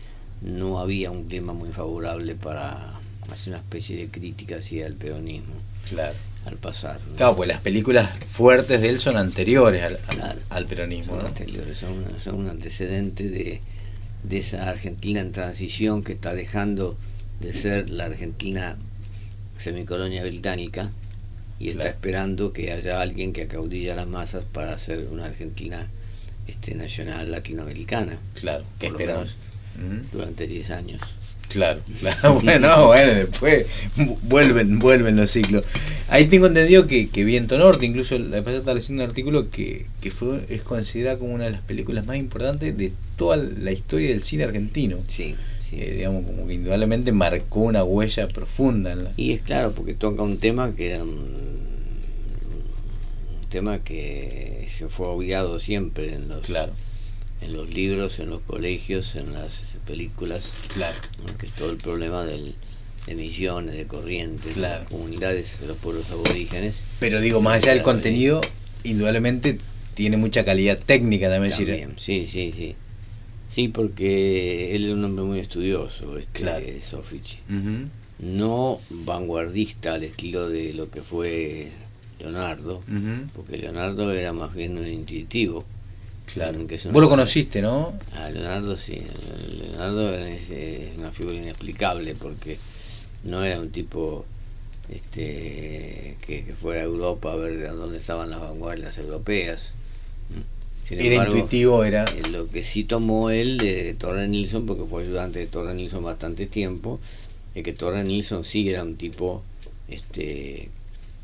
no 0.42 0.78
había 0.80 1.10
un 1.10 1.24
clima 1.28 1.52
muy 1.52 1.70
favorable 1.70 2.34
para 2.34 3.00
hacer 3.30 3.52
una 3.54 3.58
especie 3.62 3.96
de 3.96 4.08
crítica 4.08 4.56
hacia 4.56 4.86
el 4.86 4.94
peronismo 4.94 5.54
Claro. 5.88 6.14
Al 6.46 6.56
pasar. 6.56 7.00
¿no? 7.10 7.16
Claro, 7.16 7.36
pues 7.36 7.48
las 7.48 7.60
películas 7.60 8.10
fuertes 8.28 8.80
de 8.80 8.88
él 8.90 9.00
son 9.00 9.16
anteriores 9.16 9.82
al, 9.82 9.98
al- 10.08 10.16
Claro. 10.16 10.40
al 10.50 10.66
peronismo, 10.66 11.14
Son 11.14 11.22
¿no? 11.22 11.26
anteriores, 11.28 11.78
son, 11.78 11.92
una- 11.92 12.20
son 12.20 12.34
un 12.36 12.48
antecedente 12.48 13.28
de, 13.28 13.60
de 14.22 14.38
esa 14.38 14.68
Argentina 14.68 15.20
en 15.20 15.32
transición 15.32 16.02
que 16.02 16.12
está 16.12 16.34
dejando 16.34 16.96
de 17.40 17.52
ser 17.54 17.90
la 17.90 18.04
Argentina 18.06 18.76
semicolonia 19.58 20.22
británica 20.24 20.90
y 21.58 21.68
está 21.68 21.82
Claro. 21.82 21.94
esperando 21.96 22.52
que 22.52 22.72
haya 22.72 23.00
alguien 23.00 23.32
que 23.32 23.42
acaudille 23.42 23.92
a 23.92 23.96
las 23.96 24.06
masas 24.08 24.44
para 24.44 24.72
hacer 24.74 25.06
una 25.10 25.26
Argentina 25.26 25.88
este, 26.46 26.74
nacional 26.74 27.30
latinoamericana 27.30 28.18
Claro, 28.40 28.64
que 28.78 28.90
Ujú. 28.90 30.06
durante 30.12 30.46
10 30.46 30.70
años. 30.70 31.00
Claro, 31.54 31.80
claro. 32.00 32.40
Bueno, 32.42 32.86
bueno, 32.88 33.14
después 33.14 33.66
vu- 33.96 34.18
vuelven, 34.22 34.78
vuelven 34.78 35.16
los 35.16 35.30
ciclos. 35.30 35.64
Ahí 36.08 36.26
tengo 36.26 36.46
entendido 36.48 36.86
que, 36.86 37.08
que 37.08 37.24
Viento 37.24 37.56
Norte, 37.56 37.86
incluso 37.86 38.18
la 38.18 38.38
pasada 38.38 38.58
estaba 38.58 38.74
leyendo 38.74 39.02
un 39.04 39.08
artículo 39.08 39.50
que, 39.50 39.86
que 40.02 40.10
fue, 40.10 40.44
es 40.48 40.62
considerada 40.62 41.18
como 41.18 41.32
una 41.32 41.44
de 41.44 41.52
las 41.52 41.62
películas 41.62 42.04
más 42.06 42.16
importantes 42.16 42.76
de 42.76 42.92
toda 43.16 43.36
la 43.36 43.72
historia 43.72 44.08
del 44.10 44.22
cine 44.22 44.44
argentino. 44.44 44.98
Sí, 45.08 45.34
sí. 45.60 45.76
Eh, 45.80 45.92
digamos, 45.96 46.24
como 46.26 46.46
que 46.46 46.54
indudablemente 46.54 47.12
marcó 47.12 47.60
una 47.60 47.84
huella 47.84 48.28
profunda 48.28 48.92
en 48.92 49.04
la. 49.04 49.12
Y 49.16 49.32
es 49.32 49.42
claro, 49.42 49.72
porque 49.72 49.94
toca 49.94 50.22
un 50.22 50.38
tema 50.38 50.72
que 50.76 50.90
era 50.90 51.02
un, 51.04 51.10
un 51.10 51.54
tema 53.48 53.78
que 53.78 54.66
se 54.68 54.88
fue 54.88 55.06
obviado 55.06 55.58
siempre 55.60 56.14
en 56.14 56.28
los, 56.28 56.44
Claro, 56.46 56.72
en 57.40 57.52
los 57.52 57.72
libros, 57.72 58.18
en 58.20 58.30
los 58.30 58.40
colegios, 58.42 59.16
en 59.16 59.32
las 59.34 59.76
películas, 59.86 60.52
claro. 60.72 60.96
¿no? 61.26 61.36
que 61.38 61.46
es 61.46 61.52
todo 61.52 61.70
el 61.70 61.76
problema 61.76 62.24
del, 62.24 62.54
de 63.06 63.14
misiones, 63.14 63.74
de 63.76 63.86
corrientes, 63.86 64.46
de 64.46 64.52
Claro. 64.54 64.80
las 64.82 64.88
comunidades 64.90 65.60
de 65.60 65.66
los 65.66 65.76
pueblos 65.78 66.10
aborígenes. 66.10 66.82
Pero 67.00 67.20
digo, 67.20 67.40
más 67.42 67.62
allá 67.62 67.74
del 67.74 67.82
contenido, 67.82 68.40
indudablemente 68.82 69.58
tiene 69.94 70.16
mucha 70.16 70.44
calidad 70.44 70.78
técnica 70.78 71.28
también. 71.28 71.52
es 71.52 71.58
También, 71.58 71.94
sí, 71.98 72.26
sí, 72.30 72.52
sí. 72.56 72.74
Sí, 73.50 73.68
porque 73.68 74.74
él 74.74 74.84
era 74.86 74.94
un 74.94 75.04
hombre 75.04 75.24
muy 75.24 75.38
estudioso, 75.38 76.18
este 76.18 76.40
Claro. 76.40 76.66
Sofich. 76.82 77.38
No 78.18 78.80
vanguardista 78.90 79.94
al 79.94 80.04
estilo 80.04 80.48
de 80.48 80.72
lo 80.72 80.90
que 80.90 81.02
fue 81.02 81.68
Leonardo, 82.18 82.82
porque 83.34 83.56
Leonardo 83.58 84.12
era 84.12 84.32
más 84.32 84.54
bien 84.54 84.78
un 84.78 84.86
intuitivo. 84.88 85.64
Claro. 86.32 86.66
que 86.66 86.76
es 86.76 86.90
Vos 86.90 87.02
lo 87.02 87.08
conociste, 87.08 87.60
¿no? 87.62 87.92
A 88.12 88.28
Leonardo 88.30 88.76
sí, 88.76 89.02
Leonardo 89.58 90.14
es, 90.16 90.50
es 90.50 90.96
una 90.98 91.10
figura 91.12 91.36
inexplicable 91.36 92.14
porque 92.14 92.58
no 93.24 93.44
era 93.44 93.60
un 93.60 93.70
tipo 93.70 94.24
este 94.90 96.16
que, 96.26 96.44
que 96.44 96.54
fuera 96.54 96.82
a 96.82 96.84
Europa 96.84 97.32
a 97.32 97.36
ver 97.36 97.66
a 97.66 97.72
dónde 97.72 97.98
estaban 97.98 98.30
las 98.30 98.40
vanguardias 98.40 98.96
europeas. 98.98 99.72
¿Mm? 100.30 100.86
Sin 100.88 101.00
Era 101.00 101.14
embargo, 101.14 101.34
intuitivo, 101.36 101.84
era. 101.84 102.04
eh, 102.04 102.22
Lo 102.30 102.48
que 102.48 102.62
sí 102.64 102.84
tomó 102.84 103.30
él 103.30 103.56
de 103.58 103.94
Torre 103.94 104.28
Nilsson, 104.28 104.66
porque 104.66 104.84
fue 104.84 105.02
ayudante 105.04 105.38
de 105.38 105.46
Torre 105.46 105.74
Nilsson 105.74 106.04
bastante 106.04 106.46
tiempo, 106.46 107.00
es 107.54 107.62
que 107.64 107.72
Torre 107.72 108.04
Nilsson 108.04 108.44
sí 108.44 108.68
era 108.68 108.82
un 108.82 108.96
tipo 108.96 109.42
este 109.88 110.68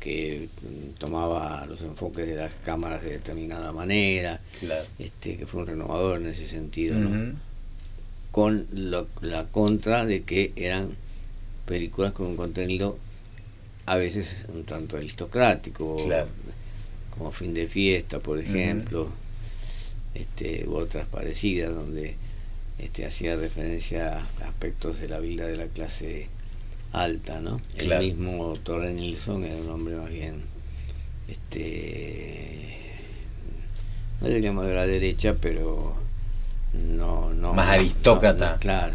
que 0.01 0.49
mm, 0.63 0.97
tomaba 0.99 1.65
los 1.67 1.79
enfoques 1.81 2.27
de 2.27 2.35
las 2.35 2.53
cámaras 2.65 3.01
de 3.03 3.11
determinada 3.11 3.71
manera, 3.71 4.41
Claro. 4.59 4.83
este 4.99 5.37
que 5.37 5.45
fue 5.45 5.61
un 5.61 5.67
renovador 5.67 6.19
en 6.19 6.27
ese 6.27 6.47
sentido, 6.47 6.99
¿no? 6.99 7.35
Con 8.31 8.67
lo- 8.73 9.07
la 9.21 9.45
contra 9.45 10.05
de 10.05 10.23
que 10.23 10.51
eran 10.57 10.95
películas 11.65 12.11
con 12.13 12.25
un 12.27 12.35
contenido 12.35 12.97
a 13.85 13.95
veces 13.95 14.45
un 14.49 14.63
tanto 14.63 14.97
aristocrático, 14.97 15.97
Claro. 16.05 16.27
como 17.17 17.31
Fin 17.31 17.53
de 17.53 17.67
Fiesta, 17.67 18.19
por 18.19 18.39
ejemplo, 18.39 19.09
este, 20.15 20.65
u 20.67 20.75
otras 20.75 21.07
parecidas, 21.07 21.73
donde 21.73 22.15
este, 22.79 23.05
hacía 23.05 23.35
referencia 23.35 24.17
a 24.17 24.47
aspectos 24.47 24.99
de 24.99 25.07
la 25.07 25.19
vida 25.19 25.45
de 25.45 25.55
la 25.57 25.67
clase 25.67 26.27
alta, 26.93 27.39
¿no? 27.41 27.61
Claro. 27.77 28.01
El 28.01 28.15
mismo 28.15 28.53
Torre 28.63 28.93
Nilsson 28.93 29.43
era 29.43 29.55
un 29.55 29.69
hombre 29.69 29.95
más 29.95 30.09
bien, 30.09 30.41
este, 31.27 32.77
no 34.21 34.27
diríamos 34.27 34.65
de 34.67 34.73
la 34.75 34.85
derecha, 34.85 35.35
pero 35.39 35.95
no, 36.73 37.33
no 37.33 37.53
Más 37.53 37.69
aristócrata. 37.69 38.53
no, 38.53 38.59
claro, 38.59 38.93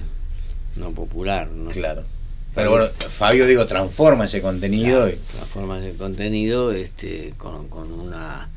no 0.76 0.90
popular, 0.92 1.48
¿no? 1.50 1.70
Claro. 1.70 2.04
Pero 2.54 2.70
bueno, 2.70 2.87
Fabio, 3.11 3.46
digo, 3.46 3.66
transforma 3.66 4.24
ese 4.24 4.40
contenido 4.40 5.02
Claro, 5.04 5.11
y. 5.11 5.32
transforma 5.37 5.78
el 5.85 5.94
contenido 5.96 6.72
este, 6.72 7.35
con, 7.37 7.68
con 7.68 7.92
una 7.92 8.48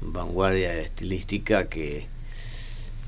vanguardia 0.00 0.78
estilística 0.78 1.68
que 1.68 2.06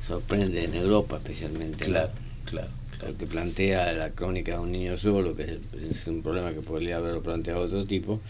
sorprende 0.06 0.64
en 0.64 0.74
Europa 0.74 1.16
especialmente. 1.16 1.84
Claro, 1.84 2.10
claro. 2.46 2.68
Lo 3.02 3.16
que 3.16 3.26
plantea 3.26 3.92
la 3.92 4.11
crónica 4.11 4.52
de 4.52 4.59
un 4.59 4.72
niño 4.72 4.96
solo, 4.96 5.37
que 5.37 5.59
es, 5.90 6.07
un 6.07 6.22
problema 6.22 6.52
que 6.52 6.61
podría 6.61 6.96
haberlo 6.96 7.22
planteado 7.22 7.61
otro 7.61 7.85
tipo, 7.85 8.20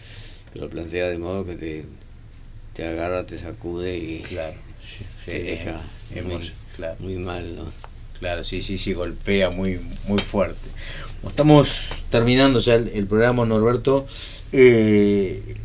que 0.53 0.59
lo 0.59 0.69
plantea 0.69 1.07
de 1.07 1.17
modo 1.17 1.45
que 1.45 1.55
te, 1.55 1.85
te 2.73 2.85
agarra, 2.85 3.25
te 3.25 3.37
sacude 3.37 3.97
y 3.97 4.19
Claro. 4.19 4.55
te 5.25 5.43
deja 5.43 5.81
muy, 6.23 6.51
claro. 6.75 6.95
muy 6.99 7.15
mal. 7.17 7.55
¿no? 7.55 7.71
Claro, 8.19 8.43
sí, 8.43 8.61
sí, 8.61 8.77
sí, 8.77 8.93
golpea 8.93 9.49
muy, 9.49 9.79
muy 10.07 10.19
fuerte. 10.19 10.69
Estamos 11.27 11.89
terminando 12.09 12.59
ya 12.59 12.75
el, 12.75 12.89
el 12.89 13.07
programa, 13.07 13.45
Norberto. 13.45 14.07
Eh, 14.51 15.55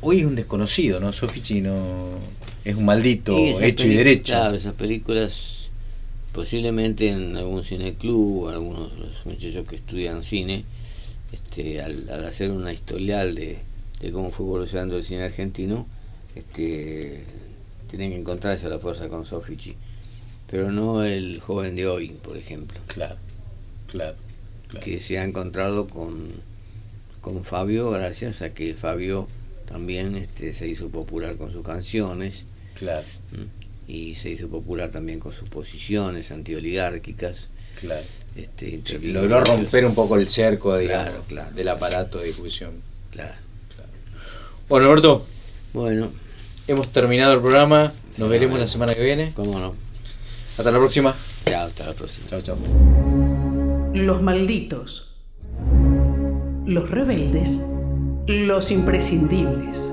hoy 0.00 0.20
es 0.20 0.26
un 0.26 0.34
desconocido, 0.34 0.98
¿no? 0.98 1.12
Sofichi 1.12 1.60
no 1.60 2.18
es 2.64 2.74
un 2.74 2.84
maldito 2.84 3.36
hecho 3.60 3.86
y 3.86 3.94
derecho. 3.94 4.34
Claro, 4.34 4.56
esas 4.56 4.74
películas 4.74 5.59
posiblemente 6.40 7.10
en 7.10 7.36
algún 7.36 7.64
cineclub, 7.64 8.48
algunos 8.48 8.90
de 8.92 8.98
los 9.00 9.26
muchachos 9.26 9.68
que 9.68 9.76
estudian 9.76 10.22
cine, 10.22 10.64
este, 11.32 11.82
al, 11.82 12.08
al 12.08 12.24
hacer 12.24 12.50
una 12.50 12.72
historial 12.72 13.34
de, 13.34 13.58
de 14.00 14.10
cómo 14.10 14.30
fue 14.30 14.46
evolucionando 14.46 14.96
el 14.96 15.04
cine 15.04 15.24
argentino, 15.24 15.86
este, 16.34 17.24
tienen 17.90 18.12
que 18.12 18.16
encontrarse 18.20 18.64
a 18.64 18.70
la 18.70 18.78
fuerza 18.78 19.10
con 19.10 19.26
Sofici. 19.26 19.76
Pero 20.50 20.72
no 20.72 21.04
el 21.04 21.40
joven 21.40 21.76
de 21.76 21.86
hoy, 21.86 22.08
por 22.22 22.38
ejemplo, 22.38 22.80
Claro, 22.86 23.16
claro, 23.88 24.16
claro. 24.68 24.82
que 24.82 24.98
se 25.02 25.18
ha 25.18 25.24
encontrado 25.24 25.88
con, 25.88 26.28
con 27.20 27.44
Fabio 27.44 27.90
gracias 27.90 28.40
a 28.40 28.54
que 28.54 28.72
Fabio 28.74 29.28
también 29.66 30.16
este, 30.16 30.54
se 30.54 30.66
hizo 30.68 30.88
popular 30.88 31.36
con 31.36 31.52
sus 31.52 31.66
canciones 31.66 32.46
Claro, 32.76 33.04
¿m? 33.34 33.44
Y 33.90 34.14
se 34.14 34.30
hizo 34.30 34.48
popular 34.48 34.90
también 34.90 35.18
con 35.18 35.32
sus 35.34 35.48
posiciones 35.48 36.30
antioligárquicas. 36.30 37.48
claro. 37.80 38.00
Este, 38.36 38.80
logró 39.02 39.40
romper 39.44 39.84
un 39.84 39.94
poco 39.94 40.14
el 40.16 40.28
cerco 40.28 40.76
digamos, 40.78 41.06
Claro, 41.08 41.24
claro. 41.26 41.50
del 41.52 41.68
aparato 41.68 42.18
de 42.18 42.26
difusión. 42.28 42.70
Claro. 43.10 43.34
Bueno, 44.68 44.86
Norberto, 44.86 45.26
Bueno, 45.72 46.12
hemos 46.68 46.88
terminado 46.92 47.34
el 47.34 47.40
programa. 47.40 47.92
Nos 48.16 48.28
veremos 48.28 48.52
bueno. 48.52 48.64
la 48.64 48.68
semana 48.70 48.94
que 48.94 49.02
viene. 49.02 49.32
cómo 49.34 49.58
no. 49.58 49.74
Hasta 50.56 50.70
la 50.70 50.78
próxima. 50.78 51.16
Chao, 51.46 51.66
hasta 51.66 51.86
la 51.86 51.92
próxima. 51.94 52.26
Chao, 52.28 52.40
chao. 52.42 52.56
Los 53.94 54.22
malditos. 54.22 55.14
Los 56.66 56.88
rebeldes. 56.90 57.60
Los 58.28 58.70
imprescindibles. 58.70 59.92